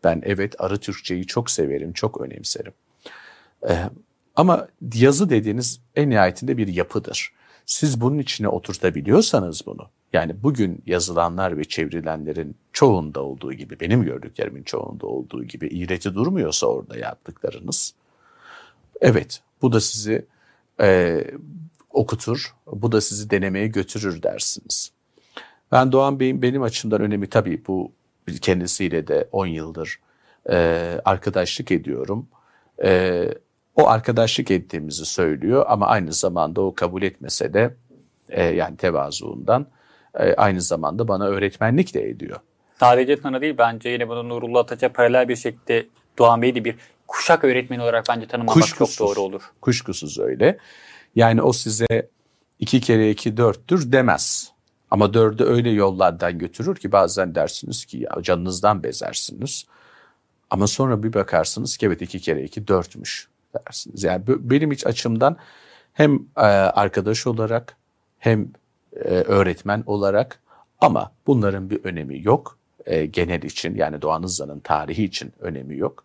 [0.04, 2.72] Ben evet Arı Türkçeyi çok severim, çok önemserim.
[3.68, 3.90] Ee,
[4.36, 7.32] ama yazı dediğiniz en nihayetinde bir yapıdır.
[7.66, 14.62] Siz bunun içine oturtabiliyorsanız bunu, yani bugün yazılanlar ve çevrilenlerin çoğunda olduğu gibi, benim gördüklerimin
[14.62, 17.94] çoğunda olduğu gibi iğreti durmuyorsa orada yaptıklarınız,
[19.00, 20.26] evet bu da sizi
[20.80, 21.24] e,
[21.90, 24.92] okutur, bu da sizi denemeye götürür dersiniz.
[25.72, 27.92] Ben Doğan Bey'in benim açımdan önemi tabii bu
[28.40, 30.00] kendisiyle de 10 yıldır
[30.50, 30.56] e,
[31.04, 32.28] arkadaşlık ediyorum.
[32.84, 33.28] E,
[33.74, 37.74] o arkadaşlık ettiğimizi söylüyor ama aynı zamanda o kabul etmese de
[38.28, 39.66] e, yani tevazuundan
[40.16, 42.40] aynı zamanda bana öğretmenlik de ediyor.
[42.80, 45.86] Sadece tanı değil bence yine bunu Nurullah Ataç'a paralel bir şekilde
[46.18, 46.76] Doğan Bey'i de bir
[47.06, 49.42] kuşak öğretmeni olarak bence tanımlamak kuşkusuz, çok doğru olur.
[49.60, 50.58] Kuşkusuz öyle.
[51.14, 52.08] Yani o size
[52.58, 54.52] iki kere iki dörttür demez.
[54.90, 59.66] Ama dördü öyle yollardan götürür ki bazen dersiniz ki ya canınızdan bezersiniz.
[60.50, 63.28] Ama sonra bir bakarsınız ki evet iki kere iki dörtmüş
[63.66, 64.04] dersiniz.
[64.04, 65.36] Yani benim hiç açımdan
[65.92, 67.76] hem e, arkadaş olarak
[68.18, 68.48] hem
[69.04, 70.40] e, öğretmen olarak
[70.80, 72.58] ama bunların bir önemi yok.
[72.86, 76.04] E, genel için yani Doğan Hızlı'nın tarihi için önemi yok.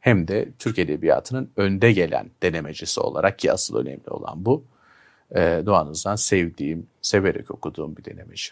[0.00, 4.64] Hem de Türk Edebiyatı'nın önde gelen denemecisi olarak ki asıl önemli olan bu.
[5.66, 8.50] Doğan Hızlı'dan sevdiğim, severek okuduğum bir denemeci.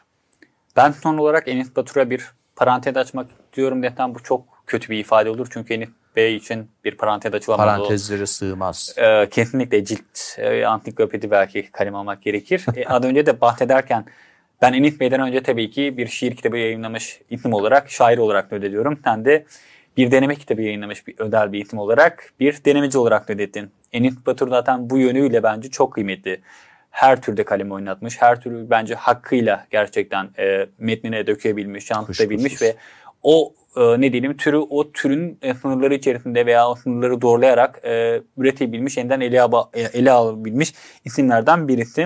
[0.77, 2.25] Ben son olarak Enis Batur'a bir
[2.57, 3.83] parantez açmak diyorum.
[3.83, 5.49] Neden bu çok kötü bir ifade olur.
[5.51, 7.67] Çünkü Enis Bey için bir parantez açılamaz.
[7.67, 8.95] Parantezleri sığmaz.
[8.99, 12.65] E, kesinlikle cilt, e, antiklopedi belki kalem almak gerekir.
[12.77, 14.05] e, az önce de bahsederken
[14.63, 19.01] ben Enis Bey'den önce tabii ki bir şiir kitabı yayınlamış isim olarak, şair olarak ödediyorum.
[19.05, 19.45] Sen de
[19.97, 23.71] bir deneme kitabı yayınlamış bir özel bir isim olarak, bir denemeci olarak ödettin.
[23.93, 26.41] Enis Batur zaten bu yönüyle bence çok kıymetli
[26.91, 28.23] her türde kalem oynatmış.
[28.23, 32.75] Her türlü bence hakkıyla gerçekten e, metnine dökebilmiş, yansıtabilmiş ve
[33.23, 38.23] o e, ne diyelim türü o türün e, sınırları içerisinde veya o sınırları doğrulayarak e,
[38.37, 42.01] üretebilmiş, yeniden ele, e, ele alabilmiş isimlerden birisi.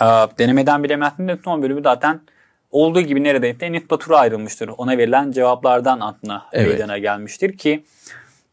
[0.00, 0.04] E,
[0.38, 2.20] denemeden bilemezsin de son bölümü zaten
[2.70, 4.70] olduğu gibi neredeyse Enis Batur'a ayrılmıştır.
[4.78, 6.68] Ona verilen cevaplardan aklına evet.
[6.68, 7.84] meydana gelmiştir ki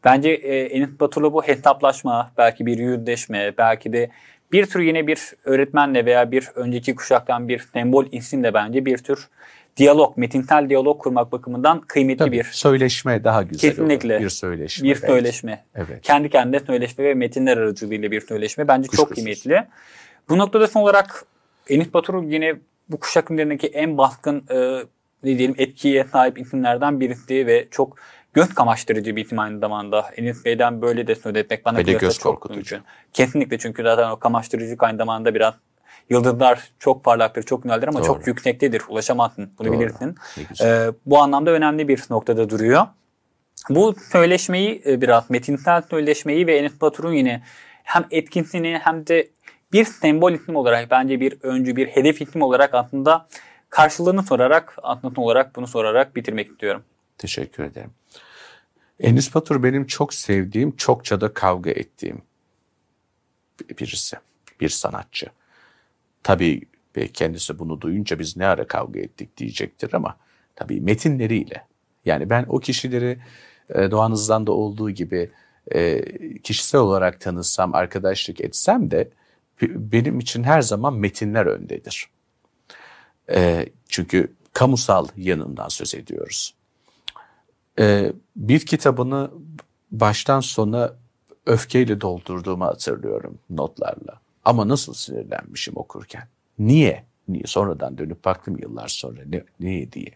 [0.04, 4.10] bence e, Enis Batur'la bu hesaplaşma, belki bir yüzleşme, belki de
[4.52, 9.28] bir tür yine bir öğretmenle veya bir önceki kuşaktan bir sembol isimle bence bir tür
[9.76, 12.44] diyalog, metinsel diyalog kurmak bakımından kıymetli Tabii, bir.
[12.44, 14.14] Söyleşme daha güzel Kesinlikle.
[14.14, 14.24] olur.
[14.24, 14.88] Bir söyleşme.
[14.88, 15.64] Bir söyleşme.
[15.74, 16.02] Evet.
[16.02, 19.08] Kendi kendine söyleşme ve metinler aracılığıyla bir söyleşme bence Kuşkusuz.
[19.08, 19.64] çok kıymetli.
[20.28, 21.24] Bu noktada son olarak
[21.68, 22.54] Enis Batur yine
[22.88, 24.56] bu kuşak üzerindeki en baskın e,
[25.22, 27.96] ne diyelim etkiye sahip isimlerden birisi ve çok
[28.34, 30.04] göz kamaştırıcı bir isim aynı zamanda.
[30.16, 32.80] Enis Bey'den böyle de söz etmek bana göz çok mümkün.
[33.12, 35.54] Kesinlikle çünkü zaten o kamaştırıcılık aynı zamanda biraz
[36.10, 38.06] Yıldızlar çok parlaktır, çok güzeldir ama Doğru.
[38.06, 38.82] çok yüksektedir.
[38.88, 39.50] Ulaşamazsın.
[39.58, 39.80] Bunu Doğru.
[39.80, 40.14] bilirsin.
[40.62, 42.86] Ee, bu anlamda önemli bir noktada duruyor.
[43.70, 47.42] Bu söyleşmeyi e, biraz metinsel söyleşmeyi ve Enes Batur'un yine
[47.82, 49.28] hem etkinsini hem de
[49.72, 53.26] bir sembol isim olarak bence bir öncü bir hedef isim olarak aslında
[53.70, 56.82] karşılığını sorarak aslında olarak bunu sorarak bitirmek istiyorum.
[57.18, 57.90] Teşekkür ederim.
[59.00, 62.22] Enis Batur benim çok sevdiğim, çokça da kavga ettiğim
[63.78, 64.16] birisi,
[64.60, 65.26] bir sanatçı.
[66.24, 66.62] Tabii
[67.12, 70.16] kendisi bunu duyunca biz ne ara kavga ettik diyecektir ama
[70.56, 71.66] tabii metinleriyle.
[72.04, 73.18] Yani ben o kişileri
[73.74, 75.30] e, Doğanız'dan da olduğu gibi
[75.74, 76.02] e,
[76.38, 79.08] kişisel olarak tanısam, arkadaşlık etsem de
[79.62, 82.08] benim için her zaman metinler öndedir.
[83.30, 86.54] E, çünkü kamusal yanından söz ediyoruz.
[87.78, 89.30] E, bir kitabını
[89.90, 90.94] baştan sona
[91.46, 94.23] öfkeyle doldurduğumu hatırlıyorum notlarla.
[94.44, 96.28] Ama nasıl sinirlenmişim okurken.
[96.58, 97.04] Niye?
[97.28, 97.44] Niye?
[97.46, 99.20] Sonradan dönüp baktım yıllar sonra.
[99.26, 100.10] Ne, niye diye.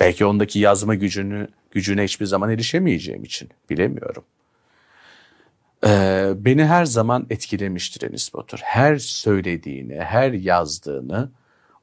[0.00, 4.24] Belki ondaki yazma gücünü gücüne hiçbir zaman erişemeyeceğim için bilemiyorum.
[5.86, 8.58] Ee, beni her zaman etkilemiştir Enis Batur.
[8.62, 11.30] Her söylediğini, her yazdığını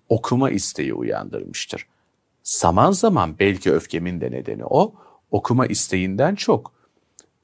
[0.10, 1.88] okuma isteği uyandırmıştır.
[2.44, 4.96] Zaman zaman belki öfkemin de nedeni o,
[5.32, 6.72] okuma isteğinden çok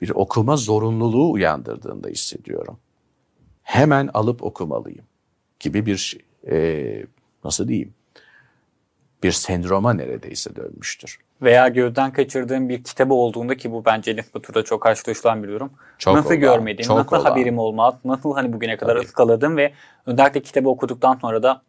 [0.02, 2.78] bir okuma zorunluluğu uyandırdığında hissediyorum.
[3.64, 5.06] Hemen alıp okumalıyım
[5.60, 6.18] gibi bir
[6.52, 7.06] e,
[7.44, 7.94] nasıl diyeyim
[9.24, 11.20] bir sendroma neredeyse dönmüştür.
[11.42, 15.72] Veya gözden kaçırdığım bir kitabı olduğunda ki bu bence Batur'da çok karşılaşılan bir durum.
[15.98, 17.32] Çok nasıl olan, görmediğim, çok nasıl olan.
[17.32, 19.06] haberim olmaz, nasıl hani bugüne kadar Tabii.
[19.06, 19.74] ıskaladım ve
[20.06, 21.62] özellikle kitabı okuduktan sonra da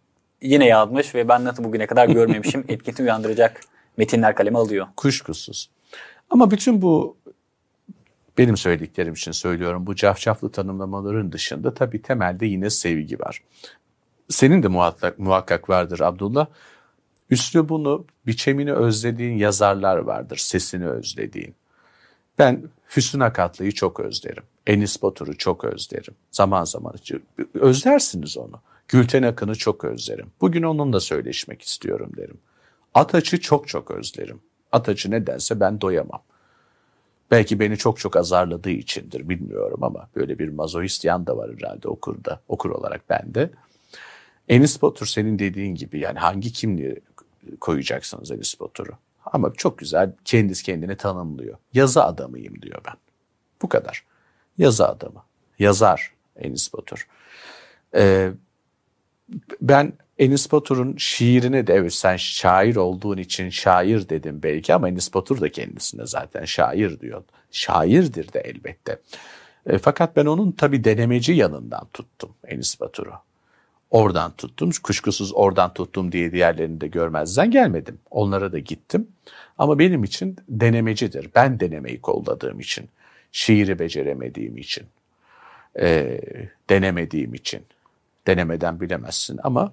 [0.42, 3.60] yine yazmış ve ben nasıl bugüne kadar görmemişim etkisi uyandıracak
[3.96, 4.86] metinler kaleme alıyor.
[4.96, 5.70] Kuşkusuz.
[6.30, 7.16] Ama bütün bu
[8.38, 9.86] benim söylediklerim için söylüyorum.
[9.86, 13.42] Bu cafcaflı tanımlamaların dışında tabii temelde yine sevgi var.
[14.28, 16.46] Senin de muhakkak, muhakkak vardır Abdullah.
[17.30, 21.54] Üslubunu, biçemini özlediğin yazarlar vardır, sesini özlediğin.
[22.38, 24.42] Ben Füsun Akatlı'yı çok özlerim.
[24.66, 26.14] Enis Batur'u çok özlerim.
[26.30, 26.94] Zaman zaman
[27.54, 28.60] özlersiniz onu.
[28.88, 30.26] Gülten Akın'ı çok özlerim.
[30.40, 32.38] Bugün onunla söyleşmek istiyorum derim.
[32.94, 34.40] Ataç'ı çok çok özlerim.
[34.72, 36.22] Ataç'ı nedense ben doyamam.
[37.30, 41.88] Belki beni çok çok azarladığı içindir bilmiyorum ama böyle bir mazoist yan da var herhalde
[41.88, 43.50] okurda, okur olarak bende.
[44.48, 47.00] Enis Batur senin dediğin gibi yani hangi kimliği
[47.60, 48.92] koyacaksınız Enis Batur'u?
[49.26, 51.58] Ama çok güzel kendisi kendini tanımlıyor.
[51.72, 52.94] Yazı adamıyım diyor ben.
[53.62, 54.04] Bu kadar.
[54.58, 55.22] Yazı adamı.
[55.58, 57.08] Yazar Enis Batur.
[57.94, 58.32] Ee,
[59.60, 65.14] ben Enis Batur'un şiirine de evet sen şair olduğun için şair dedim belki ama Enis
[65.14, 67.22] Batur da kendisine zaten şair diyor.
[67.50, 69.00] Şairdir de elbette.
[69.66, 73.12] E, fakat ben onun tabi denemeci yanından tuttum Enis Batur'u.
[73.90, 74.70] Oradan tuttum.
[74.82, 77.98] Kuşkusuz oradan tuttum diye diğerlerini de görmezden gelmedim.
[78.10, 79.08] Onlara da gittim.
[79.58, 81.30] Ama benim için denemecidir.
[81.34, 82.88] Ben denemeyi kolladığım için.
[83.32, 84.86] Şiiri beceremediğim için.
[85.80, 86.20] E,
[86.70, 87.62] denemediğim için.
[88.26, 89.72] Denemeden bilemezsin ama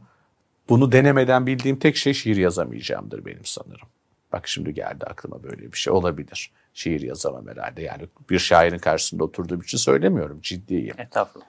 [0.71, 3.87] bunu denemeden bildiğim tek şey şiir yazamayacağımdır benim sanırım.
[4.31, 6.51] Bak şimdi geldi aklıma böyle bir şey olabilir.
[6.73, 7.81] Şiir yazamam herhalde.
[7.81, 10.39] Yani bir şairin karşısında oturduğum için söylemiyorum.
[10.41, 10.95] Ciddiyim.
[10.97, 11.45] Estağfurullah.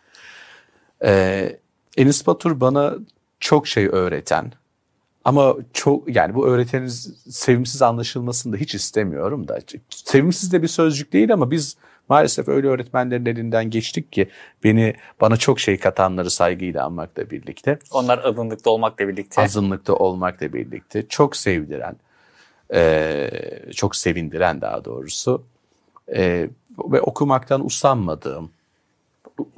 [1.04, 1.58] Ee,
[1.96, 2.94] Enis Batur bana
[3.40, 4.52] çok şey öğreten
[5.24, 6.88] ama çok yani bu öğretenin
[7.28, 9.58] sevimsiz anlaşılmasını da hiç istemiyorum da.
[9.90, 11.76] Sevimsiz de bir sözcük değil ama biz
[12.08, 14.28] Maalesef öyle öğretmenlerin elinden geçtik ki
[14.64, 17.78] beni bana çok şey katanları saygıyla anmakla birlikte.
[17.90, 19.42] Onlar azınlıkta olmakla birlikte.
[19.42, 21.96] Azınlıkta olmakla birlikte çok sevdiren,
[22.74, 23.30] e,
[23.74, 25.42] çok sevindiren daha doğrusu
[26.14, 26.48] e,
[26.78, 28.50] ve okumaktan usanmadığım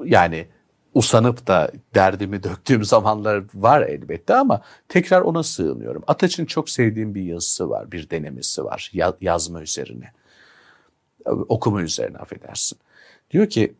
[0.05, 0.47] yani
[0.95, 6.03] usanıp da derdimi döktüğüm zamanlar var elbette ama tekrar ona sığınıyorum.
[6.07, 10.13] Ataç'ın çok sevdiğim bir yazısı var, bir denemesi var yazma üzerine
[11.25, 12.79] okuma üzerine affedersin.
[13.31, 13.75] Diyor ki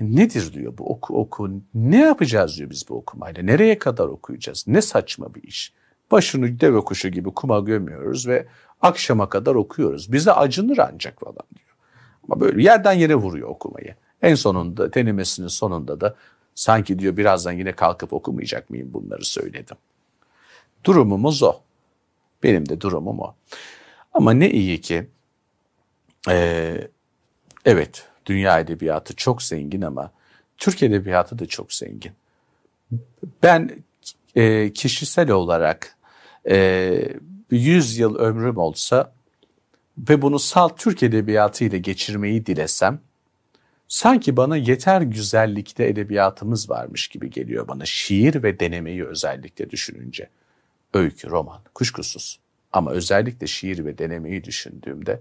[0.00, 4.82] nedir diyor bu oku oku ne yapacağız diyor biz bu okumayla nereye kadar okuyacağız ne
[4.82, 5.72] saçma bir iş.
[6.10, 8.46] Başını deve kuşu gibi kuma gömüyoruz ve
[8.80, 10.12] akşama kadar okuyoruz.
[10.12, 11.76] Bize acınır ancak falan diyor.
[12.24, 13.94] Ama böyle yerden yere vuruyor okumayı.
[14.22, 16.16] En sonunda denemesinin sonunda da
[16.54, 19.76] sanki diyor birazdan yine kalkıp okumayacak mıyım bunları söyledim.
[20.84, 21.60] Durumumuz o.
[22.42, 23.34] Benim de durumum o.
[24.12, 25.06] Ama ne iyi ki
[26.28, 26.88] ee,
[27.64, 30.10] evet, dünya edebiyatı çok zengin ama
[30.58, 32.12] Türk edebiyatı da çok zengin.
[33.42, 33.70] Ben
[34.34, 35.96] e, kişisel olarak
[36.48, 37.08] e,
[37.50, 39.12] 100 yıl ömrüm olsa
[39.98, 43.00] ve bunu salt Türk edebiyatı ile geçirmeyi dilesem,
[43.88, 50.28] sanki bana yeter güzellikte edebiyatımız varmış gibi geliyor bana şiir ve denemeyi özellikle düşününce.
[50.94, 52.40] Öykü, roman, kuşkusuz.
[52.72, 55.20] Ama özellikle şiir ve denemeyi düşündüğümde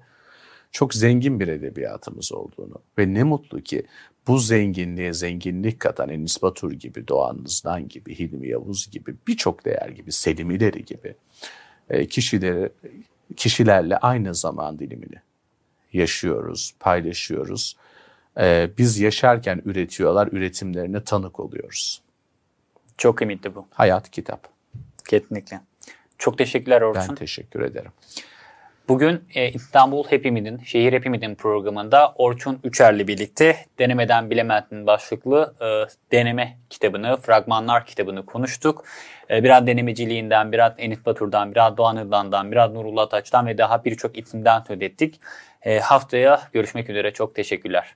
[0.73, 3.83] çok zengin bir edebiyatımız olduğunu ve ne mutlu ki
[4.27, 9.89] bu zenginliğe zenginlik katan Enis Batur gibi, Doğan Nızdan gibi, Hilmi Yavuz gibi birçok değer
[9.89, 11.15] gibi, Selim İleri gibi
[11.89, 12.69] e, kişileri,
[13.35, 15.21] kişilerle aynı zaman dilimini
[15.93, 17.77] yaşıyoruz, paylaşıyoruz.
[18.39, 22.01] E, biz yaşarken üretiyorlar, üretimlerine tanık oluyoruz.
[22.97, 23.67] Çok kıymetli bu.
[23.71, 24.49] Hayat kitap.
[25.09, 25.61] Kesinlikle.
[26.17, 27.09] Çok teşekkürler Orçun.
[27.09, 27.91] Ben teşekkür ederim.
[28.87, 35.65] Bugün e, İstanbul Hepimizin, Şehir Hepimizin programında Orçun Üçer'le birlikte Denemeden Bilemezsin başlıklı e,
[36.11, 38.85] deneme kitabını, fragmanlar kitabını konuştuk.
[39.29, 44.17] E, biraz denemeciliğinden, biraz Enis Batur'dan, biraz Doğan Hırdan'dan, biraz Nurullah Taç'tan ve daha birçok
[44.17, 45.19] isimden söz ettik.
[45.61, 47.13] E, haftaya görüşmek üzere.
[47.13, 47.95] Çok teşekkürler.